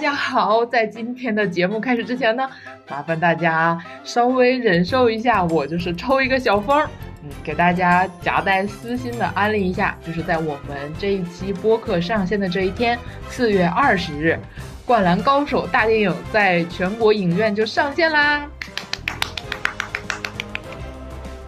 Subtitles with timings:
[0.00, 2.48] 大家好，在今天的节目开始之前呢，
[2.88, 6.82] 麻烦大家稍微忍受一下，我就是抽一个小风，
[7.22, 12.98] 嗯，给大家夹带私心的安利一下，就是在我们这一期播客上线的这一天，
[13.28, 14.38] 四月二十日，
[14.86, 18.48] 《灌篮高手》大电影在全国影院就上线啦！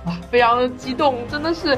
[0.04, 1.74] 哇，非常的激动，真的是。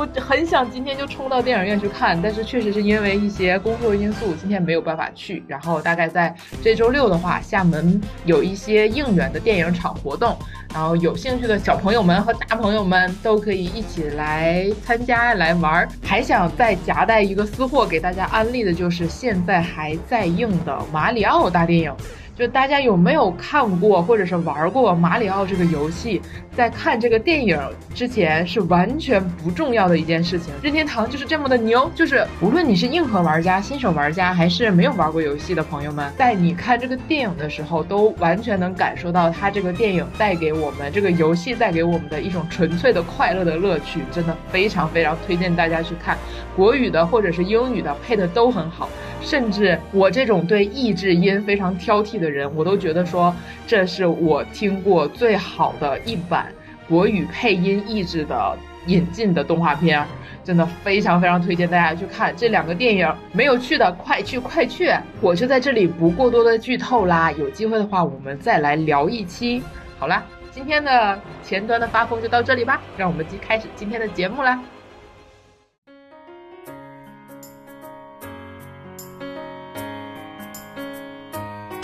[0.00, 5.44] 我很想今天就冲到电影院去看，但是确实是因为一些工作因素，今天没有办法去。
[5.46, 10.34] 然后大概在这周六的话，厦门有一些应援的电影场活动，
[10.72, 15.88] 然后有兴趣的小朋友们和大朋友们都可以一起来参加来玩儿。
[16.02, 21.90] 还想再夹带一个私货给大家安利的，就是现在还在映的《马里奥大电影》。
[22.36, 26.22] 就大家有没有看过或者是玩过马里奥这个游戏？
[26.56, 27.58] 在看这个电影
[27.94, 30.52] 之前是完全不重要的一件事情。
[30.62, 44.00] 任天堂就是这么的牛，就是无论你是硬核玩家、新手玩家，还是没有玩过游戏的朋友们，在你看这个电影的时候，都完全能感受到它这个电影带给我们这个游戏带给我们的一种纯粹的快乐的乐趣。
[44.10, 46.18] 真的非常非常推荐大家去看，
[46.56, 48.88] 国语的或者是英语的配的都很好。
[49.22, 53.34] 甚至我这种对译制音非常挑剔的人，我都觉得说
[53.66, 56.49] 这是我听过最好的一版
[56.90, 60.04] 国语配音译制的引进的动画片，
[60.42, 63.08] 真的非常非常推荐大家去看这两个电影。
[63.30, 64.92] 没有去的快去快去！
[65.20, 69.62] 我就在这里不过多的剧透啦，有机会的话我们再来聊一期。
[70.00, 74.60] 好啦，今天的前端的发疯就到这里吧，让我们即开始今天的节目啦。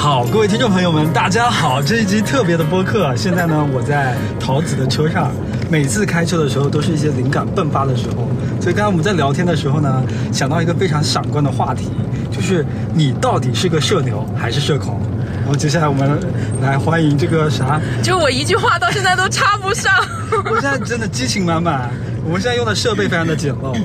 [0.07, 1.83] 好，各位听众朋友们，大家好！
[1.83, 5.33] 这一集特别的播客，现在呢，我在桃子的车上。
[5.69, 8.29] 每次开车的时候，都是一些灵感迸发的时候。
[8.61, 10.01] 所以刚刚我们在聊天的时候呢，
[10.33, 11.91] 想到一个非常闪光的话题，
[12.31, 15.01] 就是你到底是个社牛还是社恐？
[15.41, 16.21] 然后接下来我们
[16.63, 17.81] 来欢迎这个啥？
[18.01, 19.93] 就我一句话到现在都插不上。
[20.49, 21.91] 我现在真的激情满满。
[22.25, 23.77] 我们现在用的设备非常的简陋。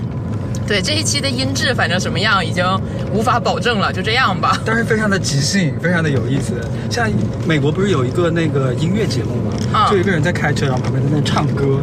[0.72, 2.66] 对这一期的音质，反正什么样已经
[3.14, 4.58] 无法保证了，就这样吧。
[4.66, 6.54] 但是非常的即兴，非常的有意思。
[6.90, 7.10] 像
[7.46, 9.90] 美国不是有一个那个音乐节目吗？
[9.92, 11.78] 就一个人在开车，然后旁边在那唱歌。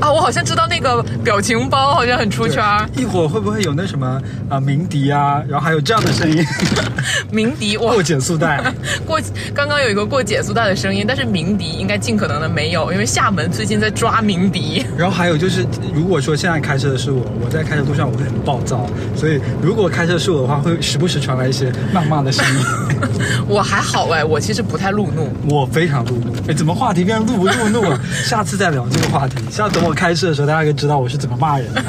[0.00, 2.62] 啊，我好像知道那个表情包好像很出圈。
[2.96, 6.46] 一会儿会不会有那什么啊鸣笛啊，然后还有这样的声音？
[7.32, 8.62] 鸣笛，过减速带。
[9.04, 9.20] 过
[9.52, 14.86] 刚刚有一个过减速带的声音，但是鸣笛应该尽可能的没有，因为厦门最近在抓鸣笛。
[14.96, 18.86] 然后还有就是，如果说现在开车的是我，我在开车路上我会很暴躁，
[19.16, 22.64] 所以如果开车是我的话，会时不时传来一些谩骂的声音。
[23.48, 25.32] 我还好哎，我其实不太路怒。
[25.48, 26.32] 我非常路怒。
[26.48, 27.98] 哎，怎么话题变成路不路怒了？
[28.24, 29.36] 下次再聊这个话题。
[29.50, 31.82] 下次等我开车的时候，大家可以知道我是怎么骂人的。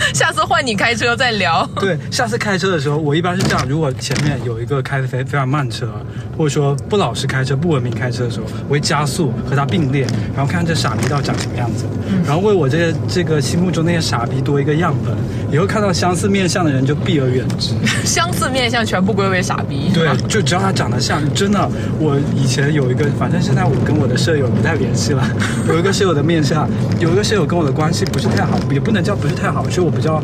[0.14, 1.68] 下次换你开车再聊。
[1.80, 5.88] 对，下次开车的时候，我一般是这样：如果前面有一个开的非非常慢车，
[6.36, 11.84] 或者说不老实开车、不文明开车的时候，我会加速和他并列，然后看这傻逼到长什么样子，
[12.26, 15.14] 然后为我这这个心目中那些傻逼多一个样本。
[15.50, 17.72] 以后看到相似面相的人就避而远之。
[18.04, 19.90] 相似面相全部归为傻逼。
[19.94, 21.58] 对，就只要他长得像，真的。
[21.98, 25.26] 我以前有一个，反正现在我跟我的舍友不太联系了。
[25.66, 26.68] 有一个舍友的面相，
[27.00, 30.22] 有一个舍友跟我的关系不是太好，也不能叫不是太好，是我比较，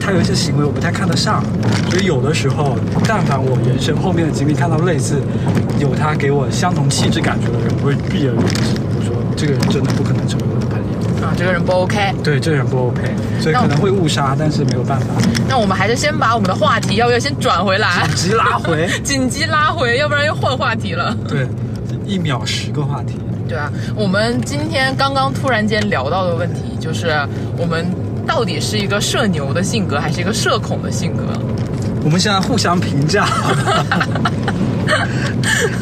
[0.00, 1.42] 他有一些行为我不太看得上，
[1.90, 2.76] 所以有的时候，
[3.08, 5.20] 但凡我人生后面的经历看到类似
[5.80, 8.78] 有他给我相同气质感觉的人，我会避而远之。
[8.96, 12.14] 我说这个人真的不可能成为我的朋友啊，这个人不 OK。
[12.22, 13.02] 对，这个人不 OK，
[13.40, 15.06] 所以可能会误杀，但是没有办法。
[15.48, 18.06] 那我们还是先把我们的话题要不要先转回来？
[18.14, 21.16] 紧急拉回， 紧急拉回，要不然又换话题了。
[21.26, 21.48] 对，
[22.06, 23.18] 一秒十个话题。
[23.48, 27.08] 对啊，我们今天刚刚突然间聊到的问题就是，
[27.58, 27.84] 我们
[28.30, 31.24] 到底是一个社牛的性格，还是一个社恐的性格？
[32.04, 33.26] 我们现在互相评价。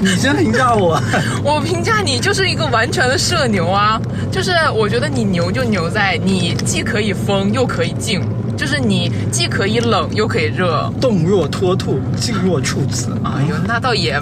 [0.01, 0.99] 你先评价我，
[1.45, 4.01] 我评价你就是一个完全的社牛啊！
[4.33, 8.23] 就是我觉得你牛就牛在你既可以疯又可以静，
[8.57, 13.11] 就是你既可以冷又可以热，动若脱兔，静若处子。
[13.25, 14.19] 哎呦，那倒也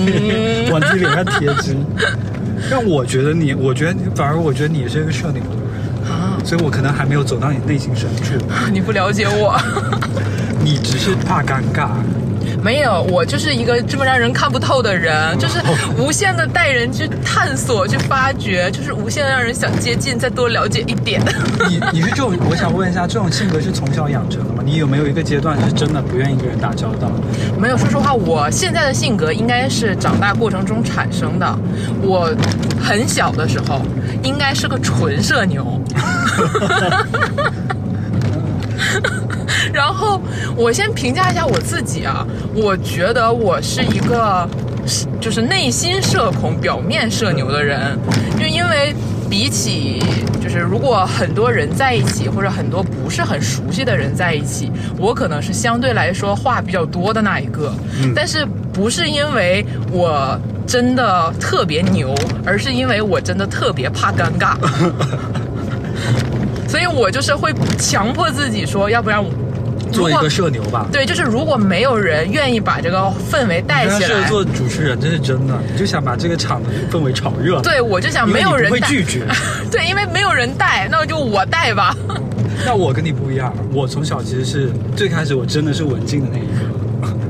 [0.72, 1.84] 往自己脸上贴金。
[2.70, 5.57] 但我觉得你，我觉得反而我觉得你是一个社牛啊，
[6.48, 8.32] 所以我可能还没有走到你内心深处。
[8.72, 9.54] 你不了解我，
[10.64, 11.88] 你只是怕尴尬。
[12.62, 15.60] 没有，我就是一个这么让人看不透的人，就是
[15.98, 21.20] 无限的带人去探索、去发掘，就是无限的让人想接近、再多了解一点。
[21.68, 24.62] 你你是这种，我想问一下，这种性格是从小养成的吗？
[24.64, 27.12] 你有没有一个阶段是真的不愿意跟人打交道？
[27.60, 31.58] 没有，说实话，我现在的性格应该是长大过程中产生的。
[32.00, 32.34] 我
[32.82, 33.82] 很小的时候
[34.22, 35.78] 应该是个纯社牛。
[39.72, 40.20] 然后
[40.56, 44.48] 我先评价一下我自己啊，我觉得我是一个，
[45.20, 47.98] 就是内心社恐、表面社牛的人，
[48.38, 48.94] 就因为
[49.28, 50.02] 比起
[50.42, 57.72] 就是如果很多人在一起，或者很多不是很熟悉的人在一起，我可能是相对来说话比较多的那一个，
[58.14, 62.14] 但是不是因为我真的特别牛，
[62.46, 64.56] 而是因为我真的特别怕尴尬。
[66.68, 69.24] 所以我就是会强迫自己说，要不然
[69.90, 70.86] 做一个社牛吧。
[70.92, 77.60] 对，就是如果没有人愿意把这个氛围带起来，做主持人这是真的，你就想把这个场的氛围炒热。
[77.62, 79.26] 对，我就想没有人会拒绝。
[79.72, 81.96] 对，因为没有人带，那就我带吧。
[82.66, 86.78] 那我跟你不一样，我从小其实是最开始我真的是文静的那一个。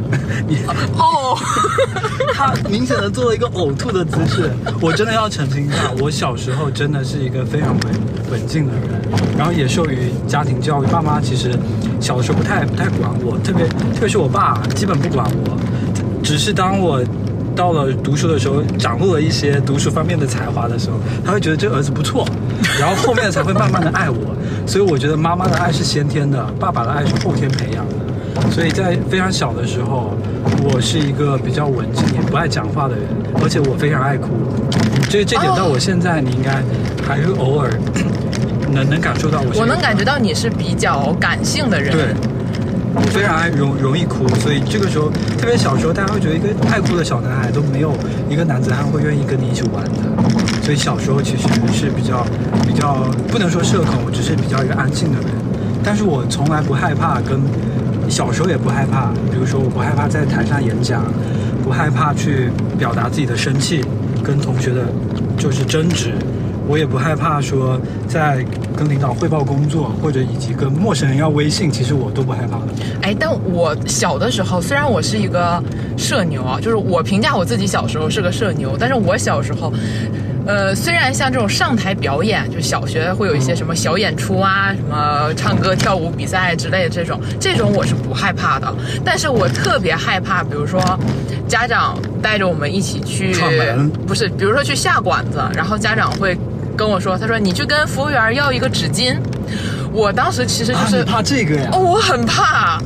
[0.48, 0.56] 你
[0.96, 1.38] 哦，
[2.32, 4.50] 他明显的做了一个呕吐的姿势。
[4.80, 7.92] 我真的要澄清一下，我小时候真的是一个非常稳
[8.30, 9.00] 稳静的人，
[9.36, 11.52] 然后也受于家庭教育，爸妈其实
[12.00, 15.56] 小的时候不太不太管我，特别特别是我爸基本不管我，
[16.22, 17.02] 只是当我
[17.56, 22.24] 到了读书的时候，掌握了一些读书方面的才华的时候，他会觉得这儿子不错，
[22.78, 24.16] 然后后面才会慢慢的爱我。
[24.66, 27.94] 所以我觉得妈妈的爱是先天的，爸爸的爱是后天培养的。
[28.52, 30.14] 所以在非常小的时候，
[30.62, 33.04] 我是一个比较文静也不爱讲话的人，
[33.42, 34.28] 而且我非常爱哭。
[35.08, 36.62] 这这点到我现在，你应该
[37.06, 37.70] 还是偶尔
[38.72, 39.60] 能能感受到我。
[39.60, 41.92] 我能感觉到你是比较感性的人。
[41.92, 42.14] 对，
[42.94, 47.92] 我非常爱容容易哭，所以这个时候，特别小时候，大家会觉得一个爱哭的小男孩都没有
[48.28, 50.02] 一个男子汉会愿意跟你一起玩的。
[50.62, 52.26] 所以小时候其实是比较
[52.66, 55.30] 比较不能说社恐，我只是比较一个安静的人。
[55.82, 57.40] 但是我从来不害怕跟。
[58.08, 61.04] 小时候也不害怕，比如说我不害怕在台上演讲，
[61.62, 63.84] 不害怕去表达自己的生气，
[64.22, 64.86] 跟同学的，
[65.36, 66.12] 就是争执，
[66.66, 67.78] 我也不害怕说
[68.08, 68.44] 在
[68.76, 72.66] 跟领导汇报工作，或者以及跟陌生人要微信，其实我都不害怕的。
[73.02, 75.62] 哎，但我小的时候，虽然我是一个
[75.96, 79.72] 社牛啊，就是我评价我自己小时候是个社牛，但是我小时候。
[80.48, 88.74] 呃，虽然像这种上台表演，就小学会有一些什么小演出啊，什么唱歌跳舞比赛之类的这种，这种我是不害怕的。
[89.04, 90.80] 但是我特别害怕，比如说
[91.46, 93.34] 家长带着我们一起去，
[94.06, 96.34] 不是，比如说去下馆子，然后家长会
[96.74, 99.14] 跟我说，他说你去跟服务员要一个纸巾。
[99.92, 102.78] 我当时其实就是怕这个呀，哦，我很怕。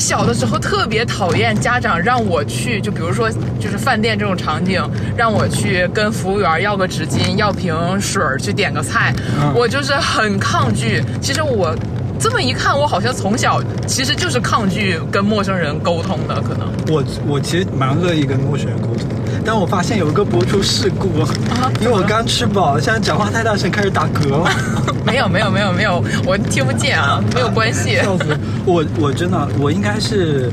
[0.00, 3.28] 我小的时候特别讨厌家长让我去，就比如说
[3.60, 4.82] 就是饭店这种场景，
[5.14, 9.14] 让我去跟服务员要个纸巾，要瓶水去点个菜，
[9.54, 11.04] 我就是很抗拒。
[11.20, 11.76] 其实我
[12.18, 16.66] 这么一看，我好像从小其实就是抗拒跟陌生人沟通的，可能。
[16.88, 19.06] 我我其实蛮乐意跟陌生人沟通，
[19.44, 21.08] 但我发现有一个播出事故，
[21.80, 24.50] 因为我刚吃饱，现在讲话太大声，开始打嗝了。
[25.04, 27.96] 没有没有没有没有，我听不见啊，没有关系。
[27.96, 28.84] 笑死我！
[28.98, 30.50] 我真的，我应该是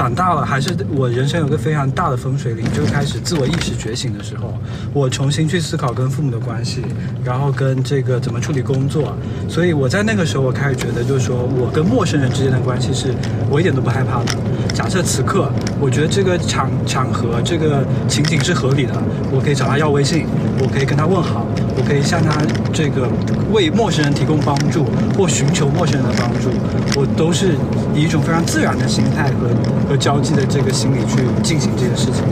[0.00, 4.54] 长大了，还是我人生有个非常大的风水岭，就开始自我意识觉醒的时候，
[4.94, 6.80] 我重新去思考跟父母的关系，
[7.22, 9.14] 然后跟这个怎么处理工作。
[9.46, 13.12] 所以我在那个时候，我开始觉得，就是说我跟陌生人之间的关系是
[13.50, 14.32] 我一点都不害怕的。
[14.72, 18.94] 假设此刻，我觉得这个场场合、这个情景是合理的，
[19.30, 20.24] 我可以找他要微信，
[20.62, 21.46] 我可以跟他问好，
[21.90, 22.30] 可以向他
[22.72, 23.08] 这个
[23.50, 24.86] 为陌生人提供帮助
[25.18, 26.48] 或寻求陌生人的帮助，
[26.94, 27.56] 我都是
[27.92, 29.50] 以一种非常自然的心态和
[29.88, 32.22] 和交际的这个心理去进行这件事情，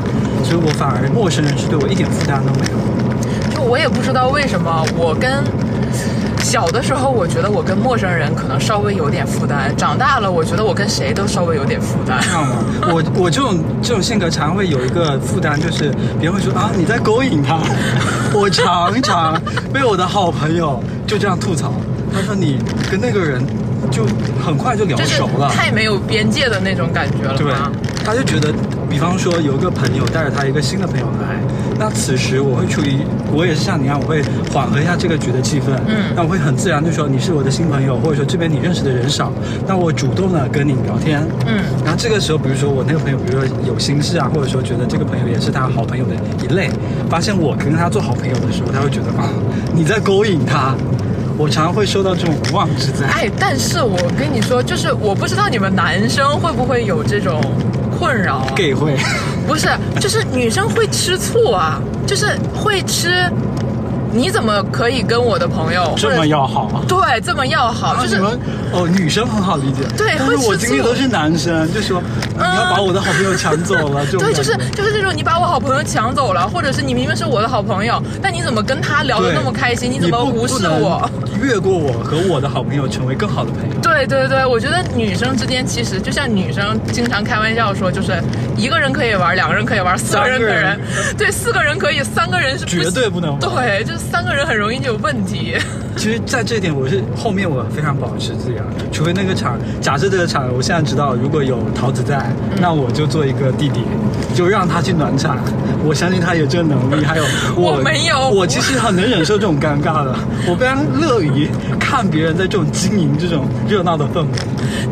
[0.44, 3.56] 所以我反而陌生人是对我一点负担都没有。
[3.56, 5.42] 就我也不知道为什么，我跟。
[6.48, 12.18] 小的时候，我觉得我跟陌生人可能稍微有点负担；长大了，我觉得我跟谁都稍微有点负担。
[12.24, 12.56] 这样吗？
[12.88, 17.60] 我我这种这种性格常会有一个负担，就是别人会说啊你在勾引他。
[18.32, 19.38] 我常常
[19.74, 21.70] 被我的好朋友就这样吐槽，
[22.14, 22.58] 他说你
[22.90, 23.44] 跟那个人
[23.90, 24.06] 就
[24.42, 27.36] 很快就聊熟了，太没有边界的那种感觉了。
[27.36, 27.52] 对，
[28.02, 28.50] 他就觉得，
[28.88, 31.36] 比方说有一个朋友带着他一个新的朋友来。
[31.78, 32.98] 那此时我会处于，
[33.32, 34.20] 我也是像你一样，我会
[34.52, 35.70] 缓和一下这个局的气氛。
[35.86, 39.32] 嗯，那我会很自然就说你是我的新朋友，或者说这边你认识的人少，
[39.66, 41.24] 那我主动的跟你聊天。
[41.46, 46.68] 嗯，然后这个时候，比如说我那个朋友，比如说有心事啊，或者说觉得这个朋友也是他好朋友的一类，
[47.08, 49.30] 发现我跟他做好朋友的时候，他会觉得啊
[49.72, 50.74] 你在勾引他。
[51.38, 53.06] 我常常会受到这种无妄之灾。
[53.06, 57.40] 哎，但是我跟你说，就是我不知道你们男生会不会有这种。
[57.98, 58.96] 困扰，gay 会，
[59.46, 59.68] 不是，
[60.00, 63.24] 就是女生会吃醋啊，就是会吃。
[64.10, 66.82] 你怎么可以跟我的朋友这么要好？
[66.88, 68.16] 对，这么要好，就是
[68.72, 69.82] 哦，女生很好理解。
[69.98, 72.00] 对，但是我经历都是男生，就说
[72.34, 79.92] 你要把我的好朋友抢走了， 就对，就是就是这种你把我好朋友抢走了，或者是你明明是我的好朋友，但你怎么跟他聊得那么开心？
[79.92, 81.08] 你怎么无视我？
[81.42, 83.76] 越过我和我的好朋友成为更好的朋友？
[83.88, 88.12] 对对对，我觉得女生之间其实就像女生经常开玩笑说，就是
[88.56, 90.80] 一个人可以玩，两个人可以玩，四个人可以三个人
[91.16, 95.56] 对，四个人可以，三个人是不绝对不能玩对，就是三个人很容易就有问题。
[95.98, 102.16] 其实，在这一点，我是后面我非常保持自然，除非那个场，假设这个场，我现在知道如果有桃子在，
[102.52, 103.80] 嗯那我就做一个弟弟，
[104.32, 105.36] 就让他去暖场。
[105.84, 107.24] 我相信他有这个能力，还有
[107.58, 110.14] 我我没有我其实很能忍受这种尴尬的，
[110.46, 111.48] 我非常乐于
[111.80, 114.28] 看别人在这种经营这种热闹的氛围。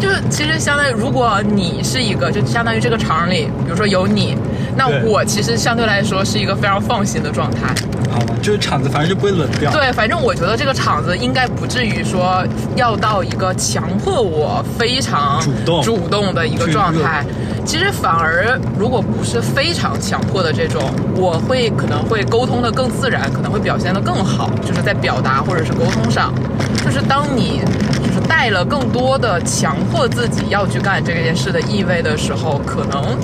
[0.01, 4.37] 就是其实相当于，如果你是一个，就相当于这个场里，比如说有你，
[4.76, 7.75] 那我其实相对来说是一个非常放心的状态。
[8.11, 8.37] 好吗？
[8.40, 9.71] 就是场子反正就不会冷掉。
[9.73, 12.42] 对，反正我觉得这个场子应该不至于说
[12.76, 17.25] 要到一个强迫我非常主动主动的一个状态。
[17.64, 20.80] 其实反而如果不是非常强迫的这种，
[21.16, 26.33] 我会可能会沟通的更自然，可能会表现的更好，就是在表达或者是沟通上。
[26.85, 27.61] 就是当你
[27.99, 33.18] 就是带了更多的强迫自己要去干这件事的意味的时候，可能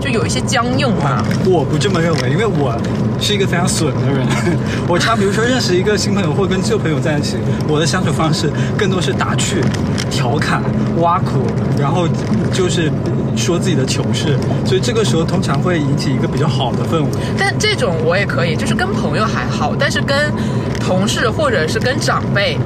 [0.00, 1.24] 就有一些僵硬吧。
[1.44, 2.76] 我不这么认为，因为我
[3.20, 4.26] 是一个非常损的人。
[4.88, 7.36] 我常比如说认识一个新朋友或跟旧朋友在一起，
[7.68, 9.62] 我的相处方式更多是打趣、
[10.10, 10.62] 调侃、
[10.98, 11.42] 挖苦，
[11.78, 12.08] 然后
[12.52, 12.90] 就是
[13.36, 17.08] 说自己的糗事，所以这个时候通常会引起一个比较好的氛围。
[17.38, 20.32] 但这种我也可以，就是跟朋友还好，但是跟
[20.80, 22.58] 同事或者是跟长辈，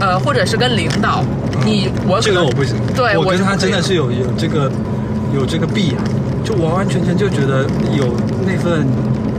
[0.00, 1.24] 呃，或者是跟领导，
[1.64, 4.70] 你我这个我不行，我跟他对我是不可以的真的是有有这个
[5.34, 6.02] 有这个弊啊，
[6.44, 7.64] 就完完全全就觉得
[7.96, 8.14] 有
[8.46, 8.86] 那份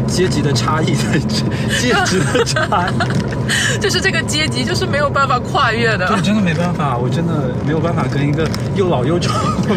[0.08, 1.44] 阶级的差异在这，
[1.80, 3.80] 阶级的差异。
[3.80, 6.08] 就是这个阶级就是没有办法跨越的。
[6.08, 7.34] 对，真的没办法，我真的
[7.66, 9.34] 没有办法跟一个又老又丑
[9.68, 9.76] 的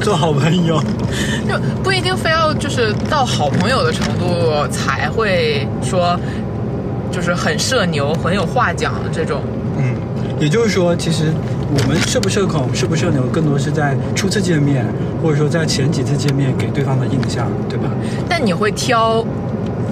[0.00, 0.80] 做好朋友。
[1.48, 6.18] 就不一定非要就是到好朋友的程度才会说，
[7.10, 9.42] 就是很社牛、很有话讲的这种。
[9.76, 9.96] 嗯，
[10.38, 11.32] 也就是说，其实
[11.72, 14.84] 我们社不社恐、社不社牛，更多是在初次见面，
[15.22, 17.88] 或者说在前几次见面给对方的印象，对吧？
[18.28, 19.24] 但你会挑，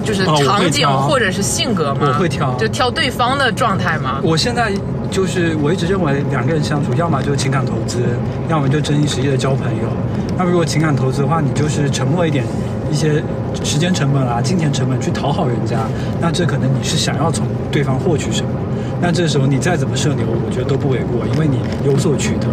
[0.03, 2.01] 就是场景或者是性格吗？
[2.01, 4.19] 我会挑就挑对方的状态吗？
[4.21, 4.73] 我现在
[5.09, 7.99] 就是我一直认为两个人相处，要么就是情感投资，
[8.49, 9.83] 要么就真心实意的交朋友。
[10.37, 12.43] 那如果情感投资的话，你就是沉默一点，
[12.91, 13.23] 一些
[13.63, 15.77] 时间成本啊、金钱成本去讨好人家，
[16.19, 18.49] 那这可能你是想要从对方获取什么。
[19.01, 22.47] 那这时候你再怎么社牛，我觉得都不为过，因为你有所取得。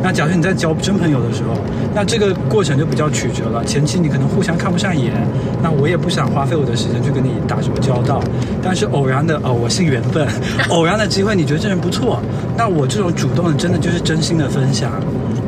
[0.00, 1.54] 那假设你在交真朋友的时候，
[1.92, 3.64] 那这个过程就比较曲折了。
[3.64, 5.12] 前期你可能互相看不上眼，
[5.60, 8.22] 那我也不想花费我的时间去跟你打什么交道。
[8.62, 10.26] 但是偶然的哦，我信缘分，
[10.68, 12.20] 偶然的机会，你觉得这人不错，
[12.56, 14.92] 那我这种主动的真的就是真心的分享。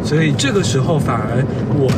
[0.02, 1.44] 所以这个时候反而
[1.78, 1.88] 我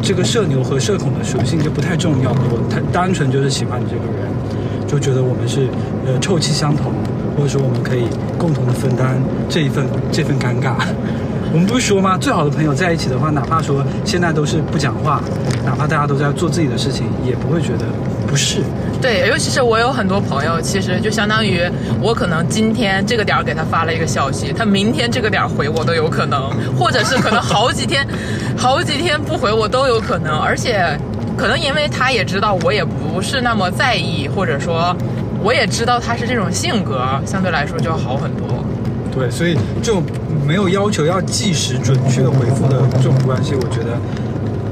[0.00, 5.68] 这个社牛和社恐的属性就不太重要了，我太单纯就是喜欢你这个人，就觉得我们是
[6.06, 6.90] 呃臭气相投，
[7.36, 8.04] 或者说我们可以
[8.38, 10.74] 共同的分担这一份这份尴尬。
[11.52, 12.16] 我们不是说吗？
[12.16, 15.20] 最好的朋友在一起的话，哪怕说现在都是不讲话，
[15.66, 17.84] 哪怕大家都在做自己的事情，也不会觉得
[18.26, 18.62] 不适。
[19.02, 21.60] 对，尤其是我有很多朋友，其实就相当于
[22.00, 28.06] 我可能今天这个点儿给他发了一个消息，他明天这个点儿回我都有可能，或者是可能好几天、
[28.56, 30.98] 好几天不回我都有可能，而且
[31.36, 34.96] 可能因为他也知道我也不是那么在意，或者说
[35.42, 38.64] 我也知道他是这种性格，相对来说就要好很多。
[39.14, 40.02] 对，所以就
[40.46, 43.98] 没有要求要即时准确回复的这种关系，我觉得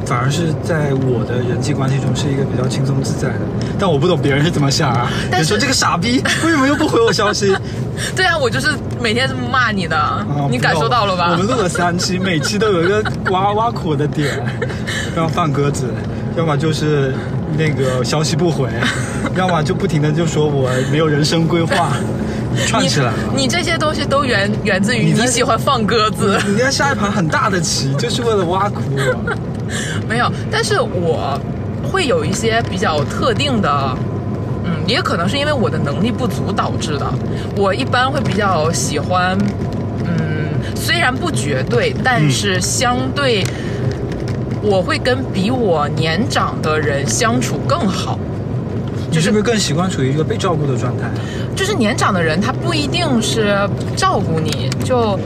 [0.06, 3.40] 反而是在我的人际关系中是一个比较轻松自在的。
[3.78, 5.10] 但我不懂别人是怎么想啊？
[5.36, 7.54] 你说这个傻逼为什么又不回我消息？
[8.16, 11.32] 对啊，我就是每天这么骂你的，啊你感受到了吧？
[11.32, 14.42] 我们录了三期，每期都有一个挖挖苦的点，
[15.14, 15.92] 要么放鸽子，
[16.34, 17.14] 要么就是
[17.56, 18.68] 那个消息不回，
[19.36, 21.92] 要么就不停的就说我没有人生规划，
[22.66, 23.14] 串起来了。
[23.34, 26.38] 你这些东西都源源自于你喜欢放鸽子。
[26.46, 29.36] 你要下一盘很大的棋，就是为了挖苦我。
[30.08, 31.38] 没有，但是我
[31.92, 33.96] 会有一些比较特定的，
[34.64, 37.06] 嗯，也可能是因为我的能力不足导致的。
[37.56, 39.38] 我一般会比较喜欢，
[40.04, 43.44] 嗯，虽然不绝对，但是相对，
[44.62, 48.18] 我会跟比我年长的人相处更好。
[49.10, 51.10] 就是不是更习惯处于一个被照顾的状态？
[51.56, 55.18] 就是年长的人，他不一定是照顾你，就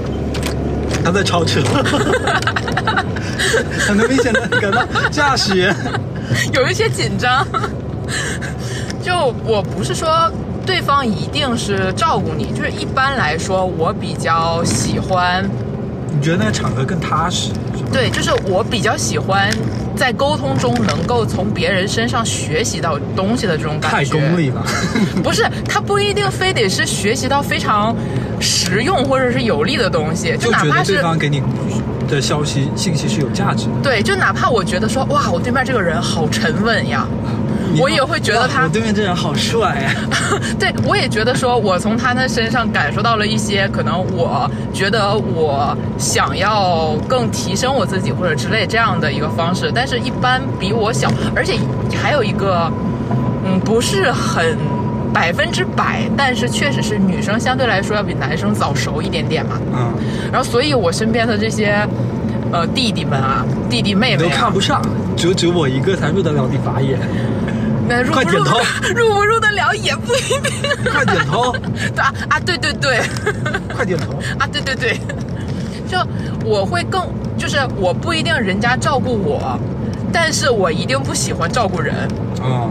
[1.05, 1.61] 他在超车，
[3.87, 5.77] 很能明显的感到驾驶员
[6.55, 7.47] 有一些紧张。
[9.03, 10.33] 就我不是说
[10.65, 15.45] 对方一定是照顾你，就是一般来说，我比较喜欢，
[16.11, 17.51] 你觉得那个场合更踏实？
[17.95, 19.49] 对，就是我比较喜欢
[19.95, 23.97] 在沟通中能够从别人身上学习到东西的这种感觉。
[23.99, 24.67] 太功利了。
[25.23, 27.95] 不是，他不一定非得是学习到非常
[28.41, 31.41] 实用或者是有利的东西，就哪怕是对方给你
[32.09, 33.73] 的消息信息是有价值的。
[33.81, 37.07] 对，就哪怕我觉得说哇，我对面这个人好沉稳呀，
[37.53, 39.95] 你我也会觉得他对面这人好帅呀、
[40.59, 51.59] 对我也觉得说我从他的身上感受到了一些可能我觉得我想要更提升我自己或者之类这样的一个方式，但是一般比我小，而且
[52.03, 52.71] 还有一个
[53.47, 54.57] 嗯不是很。
[55.13, 59.53] 百分之百，但是确实是女生相对来说要比男生早熟一点点嘛。
[59.73, 59.95] 嗯，
[60.33, 61.87] 然后，所以我身边的这些，
[62.51, 64.83] 呃，弟弟们啊，弟弟妹妹、都啊，看不上，
[65.17, 66.99] 只有只有我一个才入得了你法眼。
[67.89, 68.59] 那入快点不入得头
[68.95, 70.93] 入不入得了也不一定。
[70.93, 71.53] 快点头，
[71.95, 73.01] 对啊啊，对对对，
[73.75, 74.13] 快点头。
[74.39, 74.99] 啊对对对，
[75.89, 75.99] 就
[76.45, 77.03] 我会更，
[77.37, 79.59] 就是我不一定人家照顾我，
[80.13, 81.95] 但是我一定不喜欢照顾人。
[82.41, 82.71] 哦，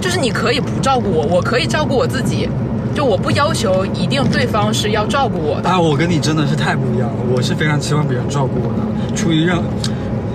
[0.00, 2.48] 就是你可以不照顾我，我可以照顾我自己。
[2.94, 7.16] 就我不要求一定对方是要照顾我的，啊，我跟你真的是太不一样了。
[7.30, 9.58] 我是非常期望别人照顾我的，出于任，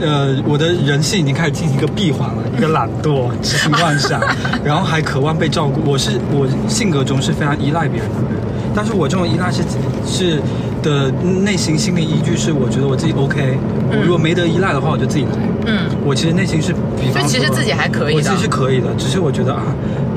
[0.02, 4.20] 呃，我的人性已经开始进行一个闭环了，一个懒惰、痴心妄想，
[4.66, 5.80] 然后还渴望被照顾。
[5.90, 8.42] 我是我性格中是非常依赖别人的人，
[8.76, 9.62] 但是我这种依赖是
[10.06, 10.42] 是
[10.82, 11.12] 的
[11.44, 13.58] 内心心理依据是，我觉得我自己 OK，、
[13.92, 15.30] 我如果没得依赖的话，我就自己来。
[15.68, 20.11] 嗯，我其实内心是，比方说就其实自己还可以的我自己是可以的，只是我觉得啊，这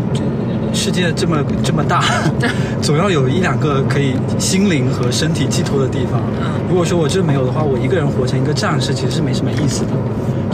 [0.85, 2.05] 世界这么这么大，
[2.83, 6.21] 总要有一两个可以心灵和身体寄托的地方。
[6.43, 9.93] 嗯如果说我这没有的话，我一个人活成一个战士，其实是没什么意思的。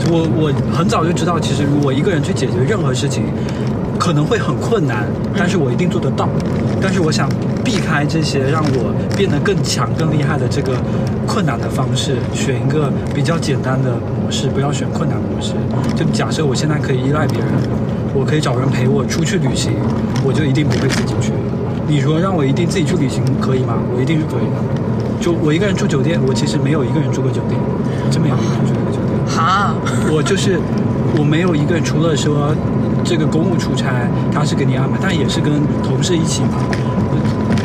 [0.09, 3.23] 我我很早就知道，其实如果一个人去解决任何事情，
[3.99, 6.29] 可能会很困难，但是我一定做得到。
[6.81, 7.27] 但是我想
[7.65, 10.77] 避开这些让我变得更强、更厉害的这个
[11.27, 15.53] 困难的方式，选一个比较简单的模式，不要选困难模式。
[15.95, 17.47] 就假设我现在可以依赖别人，
[18.13, 19.71] 我可以找人陪我出去旅行，
[20.25, 21.31] 我就一定不会自己去。
[21.87, 23.75] 你说让我一定自己去旅行可以吗？
[23.95, 24.57] 我一定是可以的。
[25.19, 27.59] 就我一个人住酒店，我其实没有一个人住过酒店，
[28.09, 29.11] 真没有一个人住过酒店。
[29.27, 29.73] 哈，
[30.11, 30.59] 我就是
[31.17, 32.55] 我没有一个人，除了说
[33.03, 36.59] 这个公务出差，他是给你安排，但也是跟同事一起嘛。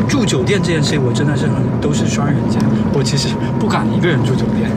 [0.09, 2.61] 住酒店这件事情，我真的是很都是双人间，
[2.95, 3.29] 我其实
[3.59, 4.71] 不敢一个人住酒店。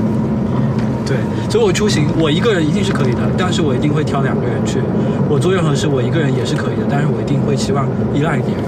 [1.10, 1.18] 对，
[1.50, 4.80] 所以我出行，我一个人一定是可以的，但是我一定会挑两个人去。
[5.28, 8.64] 我做任何事，我一个人也是可以的，但是我一定会希望依赖别人。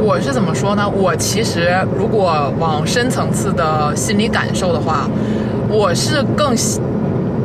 [0.00, 0.82] 我是怎么说呢？
[0.88, 5.08] 我其实如果往深层次的心理感受的话，
[5.68, 6.80] 我是更喜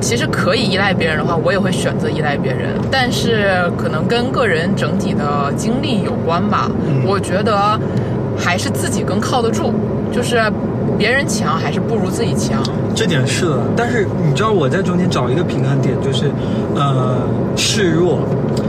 [0.01, 6.67] 其实可以依赖别人的话，我也会选择依赖别人，但是可能跟个人整体的经历有关吧。
[6.87, 7.79] 嗯我觉得
[8.35, 9.71] 还是自己更靠得住，
[10.11, 10.41] 就是
[10.97, 12.63] 别人强还是不如自己强。
[12.95, 16.25] 这点是的，但是你知道我在中间找一个平衡点，就是，
[16.75, 17.17] 呃，
[17.55, 18.19] 示弱，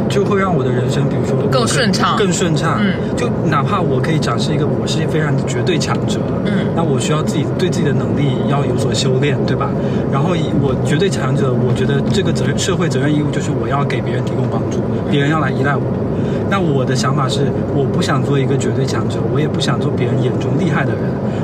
[0.09, 2.79] 就会让我的人生，比如说更顺畅更顺畅。
[2.81, 9.71] 嗯就哪怕我可以展示一个我是非常绝对强者，嗯那我需要自己对自己的能力要有所修炼，对吧？
[10.11, 14.79] 然后以我绝对强者，我觉得这个责任社会责任义务就是我要给别人提供帮助，
[15.11, 15.83] 别人要来依赖我。
[16.55, 21.03] 那我的想法是，我不想做一个绝对强者，我也不想做别人眼中厉害的人，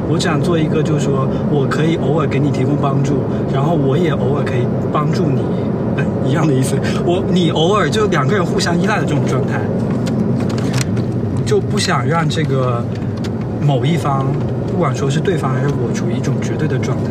[0.09, 3.14] 我只想做一个，就是说我可以偶尔给你提供帮助，
[3.53, 5.42] 然后我也偶尔可以帮助你，
[6.31, 6.77] 一样的意思。
[7.05, 9.61] 我你偶尔就两个人互相依赖的这种状态，
[11.44, 12.81] 就不想让这个
[13.61, 14.27] 某一方，
[14.70, 17.11] 不管说是对方还是我，处于一种绝对的状态。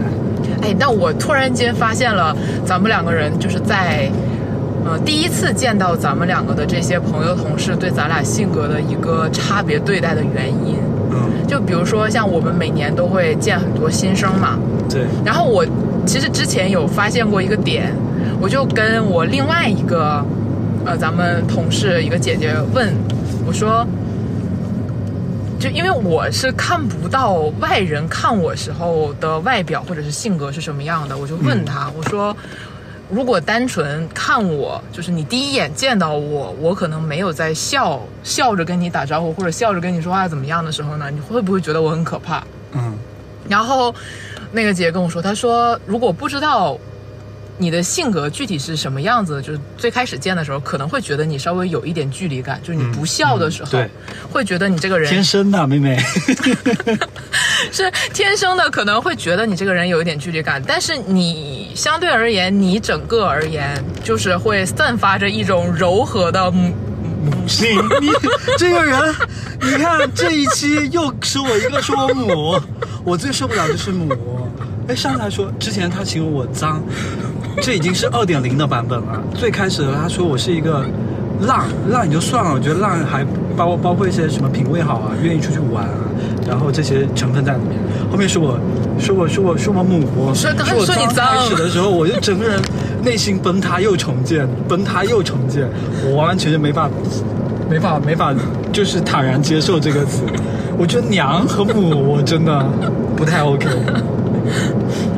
[0.61, 2.33] 哎，那我突然间发现了，
[2.63, 4.09] 咱们两个人就是在，
[4.89, 10.77] 呃，第一次见到咱们两个的这些朋友同事对咱俩性格的一个差别对待的原因。
[11.11, 14.57] 嗯，就比如说，像我们每年都会见很多新生嘛，
[14.89, 15.63] 对，然后我
[16.07, 17.93] 其实之前有发现过一个点，
[18.41, 20.25] 我就跟我另外一个，
[20.83, 22.91] 呃，咱们同事一个姐姐问
[23.45, 23.85] 我说，
[25.59, 32.35] 就因为我是看不到外人看我时候的外表或者是性格是什么样的，我就问她，我说。
[33.09, 42.43] 如果单纯看我，就是你第一眼见到我，我可能没有在笑笑着跟你打招呼，或者笑着跟你说话怎么样的时候呢，你会不会觉得我很可怕？
[42.73, 42.97] 嗯
[43.47, 43.93] 然后
[44.51, 46.77] 那个姐姐跟我说，她说如果不知道
[47.59, 53.89] 你的性格具体是什么样子，就是最开始见的时候，可能会觉得你稍微有一点距离感，就是你不笑的时候，嗯对
[54.31, 55.99] 会觉得你这个人天生的妹妹。
[57.71, 66.73] 是 天生的，可能会觉得你这个人有一点距离感，但是你相对而言，你整个而言，就是会散发着一种柔和的母
[67.21, 68.09] 母性，你
[68.57, 69.13] 这个人，
[69.61, 72.59] 你看这一期又说我一个说我母，
[73.03, 74.49] 我最受不了就是母。
[74.87, 76.81] 哎，上次还说之前他形容我脏，
[77.61, 79.21] 这已经是二点零的版本了。
[79.33, 80.85] 最开始的他说我是一个
[81.41, 85.99] 浪，浪也就算了，我觉得浪还包包括一些什么品味好啊，愿意出去玩啊，
[86.47, 87.77] 然后这些成分在里面。
[88.09, 88.57] 后面是我
[88.97, 90.01] 说我说我说我母，
[90.33, 92.59] 说我说你脏开始的时候，我就整个人
[93.03, 95.67] 内心崩塌又重建，崩塌又重建，
[96.05, 96.89] 我完完全全没法
[97.69, 98.33] 没法没法，
[98.71, 100.23] 就是坦然接受这个词。
[100.77, 102.65] 我觉得娘和母，我真的
[103.15, 103.67] 不太 OK。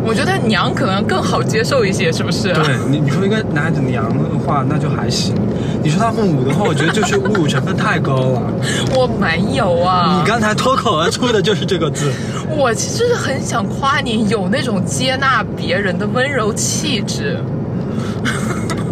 [0.04, 2.52] 我觉得娘可能更好接受一些，是不是？
[2.54, 5.36] 对你，你说一个男孩子娘的话，那就还行。
[5.84, 8.42] 你说他母的话，我觉得就是侮辱成分太高了。
[8.96, 10.20] 我没有啊。
[10.22, 12.12] 你刚才脱口而出的就是这个字。
[12.50, 17.40] 我其实很想夸你有那种接纳别人的温柔气质。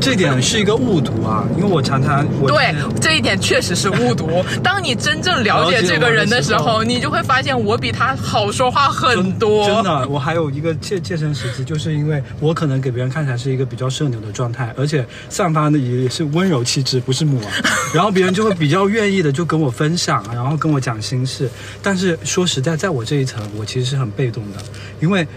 [0.10, 4.44] 这点是一个误读啊，因为我常常我对这一点确实是误读。
[4.64, 9.68] 当你真正了解这个人的时候，你就会发现我比他好说话很多。
[9.68, 17.52] 真的，我还有一个切切身实际，就是因为我可能给别人看起来是一个比较社牛的状态，而且散发的也是温柔气质，不是母啊。
[17.94, 21.48] 然后别人就会比较愿意的就跟我分享，然后跟我讲心事。
[21.84, 24.60] 但是说实在，在我这一层，我其实是很被动的，
[25.00, 25.28] 因为。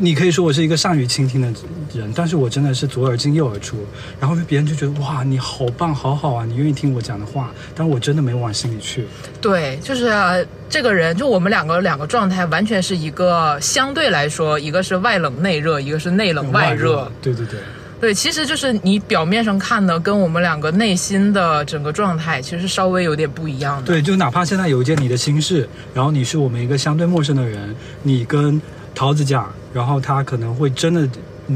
[0.00, 1.52] 你可以说我是一个善于倾听的
[1.92, 3.76] 人，但是我真的是左耳进右耳出，
[4.20, 9.04] 然后别人就觉得哇，你好棒，好好啊，你愿意听我讲的话，但我真的没往心里去。
[9.40, 17.10] 对，就是这个人，就我们两个两个状态完全是一个相对来说，一个是外冷内热，一个是内冷外热。
[17.20, 17.60] 对对对，
[18.00, 23.86] 对，其实就是你表面上看的，跟我们两个内心的整个状态，其实稍微有点不一样的。
[23.86, 28.60] 对，就哪怕现在有一件你的心事，然后你是我们一个相对陌生的人，你跟。
[28.98, 31.08] 桃子讲，然后他可能会真的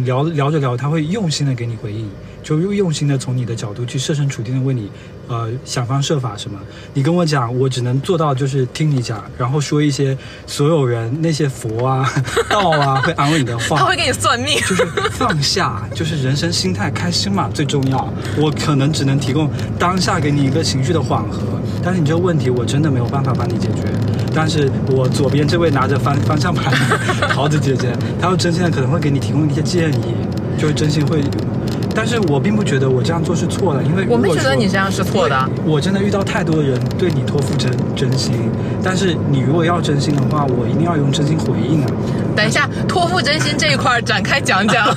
[0.05, 2.09] 聊聊着聊，他会用心的给你回应，
[2.41, 4.89] 就又用心的从你的角度去设身处地的为你。
[5.27, 6.57] 呃，想方设法什么？
[6.95, 12.09] 你跟我讲，我只能做到就是听你讲，然后说一些所有人那些佛啊、
[12.49, 13.77] 道啊 会安慰你的话。
[13.77, 18.09] 他会给你算命，就是放下，就是人生心态开心嘛最重要。
[18.37, 19.51] 我可能只能提供
[19.81, 21.41] 当下给你一个情绪的缓和，
[21.83, 24.12] 但是你这个问题我真的没有办法帮你解决。
[24.35, 26.73] 但是我左边这位拿着方方向盘
[27.21, 30.15] 的桃子姐姐，她会真心的可能会给你提供一些建议，
[30.59, 31.23] 就是真心会。
[31.95, 35.51] 但是我并不觉得我这样做是错的，因为我没觉得你这样是错的。
[35.63, 38.33] 我真的遇到太多的人对你托付真真心，
[38.83, 41.87] 但是你如果要真心的话，我一定要用真心回应啊。
[42.35, 44.89] 等一下，托付真心这一块展开讲讲。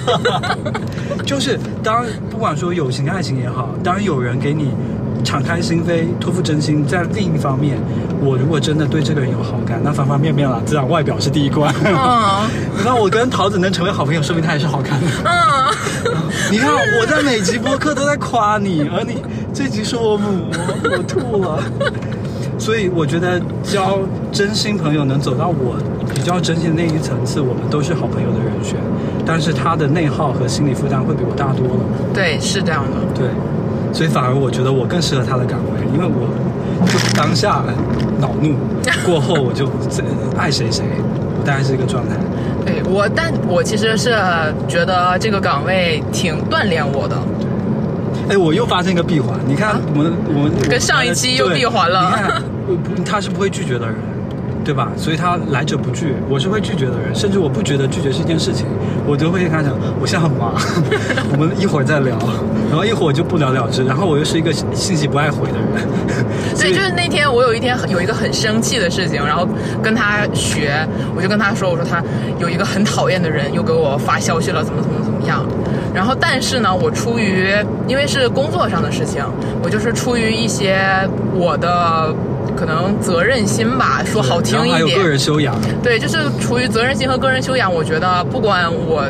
[1.26, 4.72] 就是当不管说友情爱情也好，当有人给你。
[5.26, 6.86] 敞开心扉，托付真心。
[6.86, 7.78] 在另一方面，
[8.22, 11.74] 我如果真的对这个人有好感，那方方面面了，自然外表是第一关。
[11.84, 12.48] 嗯，
[12.86, 15.08] 那我跟桃子能成为好朋友，说明他也是好看的。
[15.26, 16.14] 嗯，
[16.52, 20.46] 你看我在每集播客都在夸你，而你这集说我母，
[20.84, 21.60] 我吐了。
[22.58, 24.00] 所以我觉得交
[24.32, 25.76] 真心朋友能走到我
[26.14, 28.78] 比较真心的那一层次，我们都是好朋友的人选。
[29.26, 31.84] 但是他的内耗和心理负担会比我大多了。
[32.14, 32.92] 对，是这样的。
[33.14, 33.28] 对。
[33.96, 36.28] 所以反而我觉得我更适合他的岗位，因为我
[36.86, 37.64] 就当下
[38.20, 38.54] 恼怒
[39.06, 39.70] 过后，我就
[40.38, 40.84] 爱谁谁，
[41.46, 42.18] 大概是一个状态。
[42.66, 44.14] 对我，但我其实是
[44.68, 47.16] 觉得这个岗位挺锻炼我的。
[48.28, 52.12] 哎，我又发现一个闭环，你看我们我们跟上一期又闭环了。
[52.12, 53.96] 你看，他是不会拒绝的人。
[54.66, 54.92] 对吧？
[54.98, 58.66] 所以他来者不拒，我是会拒绝的人，甚至我不觉得拒绝是一件事情，
[59.06, 60.56] 我都会跟他讲，我现在很忙，
[61.32, 62.18] 我们一会儿再聊，
[62.68, 65.88] 然后一会儿就不了了之，然后我又是一个信息不爱回的人。
[66.58, 69.48] 所以就是那天我有一天有一个很生气的事情，然后
[69.84, 70.74] 跟他学，
[71.16, 72.04] 我就跟他说，我说他
[72.40, 75.46] 有一个很讨厌的人又给我发消息了，怎么怎么怎么样，
[75.94, 77.54] 然后但是呢，我出于
[77.88, 79.24] 因为是工作上的事情，
[79.62, 80.76] 我就是出于一些
[81.34, 82.14] 我的。
[82.56, 84.74] 可能责任心吧，说好听一点。
[84.74, 85.56] 还有个人修养。
[85.84, 89.04] 对，就是出于责任心和个人修养，我觉得不管我，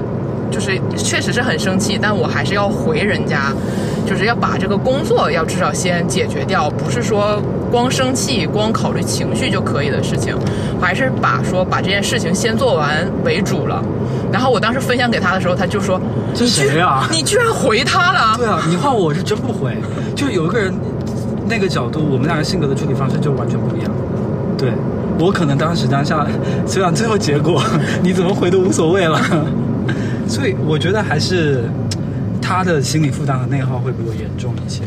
[0.51, 3.51] 就是确实是很生气，但我还是要回人家，
[4.05, 10.35] 就是要把这个工作要至少先解决掉，不是说光生气、光考虑情绪就可以的事情，
[10.81, 13.83] 还是把说把这件事情先做完为主了。
[14.31, 16.01] 然后我当时分享给他的时候，他就说
[16.35, 17.07] ：“这谁啊？
[17.13, 19.77] 你居然回他了？”对啊，你换我是真不回。
[20.15, 20.73] 就有一个人。
[21.47, 23.91] 那个角度，我们两个性格的处理方式就完全不一样。
[24.57, 24.71] 对
[25.19, 26.25] 我可能当时当下，
[26.65, 27.63] 虽然最后结果
[28.01, 29.19] 你怎么回都无所谓了。
[30.27, 31.63] 所以我觉得还是
[32.41, 34.81] 他的心理负担和内耗会比我严重一些。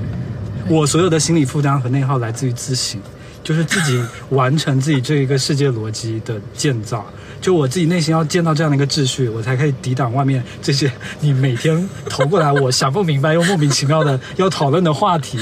[0.68, 3.00] 我所有的心理负担和内耗来自于自省，
[3.44, 7.06] 就是自己完成自己这一个世界逻辑的建造。
[7.40, 10.90] 就我自己内心要建造这样的一个秩序，我才可以抵挡外面这些
[11.20, 15.38] 你每天投过来我想不明白又莫名其妙的要讨论的话题。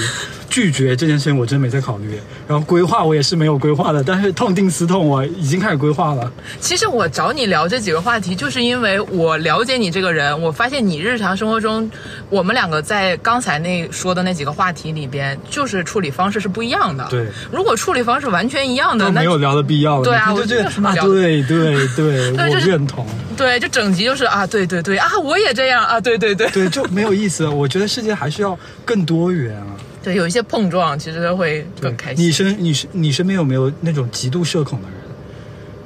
[0.56, 6.32] 拒绝这件事情我真没在考虑，然后规划我也是没有规划的，但是痛定思痛，我已经开始规划了。
[6.60, 11.90] 其实我找你聊这几个话题，就是因为我了解你这个人，我发现你日常生活中，
[12.30, 17.06] 我们两个在刚才那说的那几个话题里边，就是处理方式是不一样的。
[17.10, 20.04] 对，如果处理方式完全一样的，那都没有聊的必要了。
[20.04, 23.06] 对啊我觉得有什么对对对，对我就是认同。
[23.36, 27.50] 对，就整集就是啊，对对对啊，我也这样啊，对对对对，就没有意思了。
[27.50, 29.76] 我觉得世界还是要更多元啊。
[30.06, 32.24] 对，有一些碰撞，其实会更开心。
[32.24, 34.96] 你身你身你身边有没有那种极度社恐的人？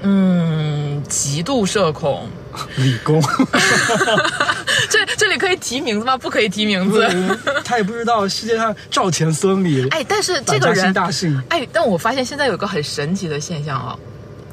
[0.02, 2.28] 嗯，极度社恐，
[2.76, 3.18] 理工，
[4.90, 6.18] 这这里可以提名字吗？
[6.18, 7.08] 不可以提名字。
[7.64, 13.96] 他也不知道世界上赵钱孙李，哎，但是这个人，大姓，哎，但我发现现在有个很神奇的现象啊、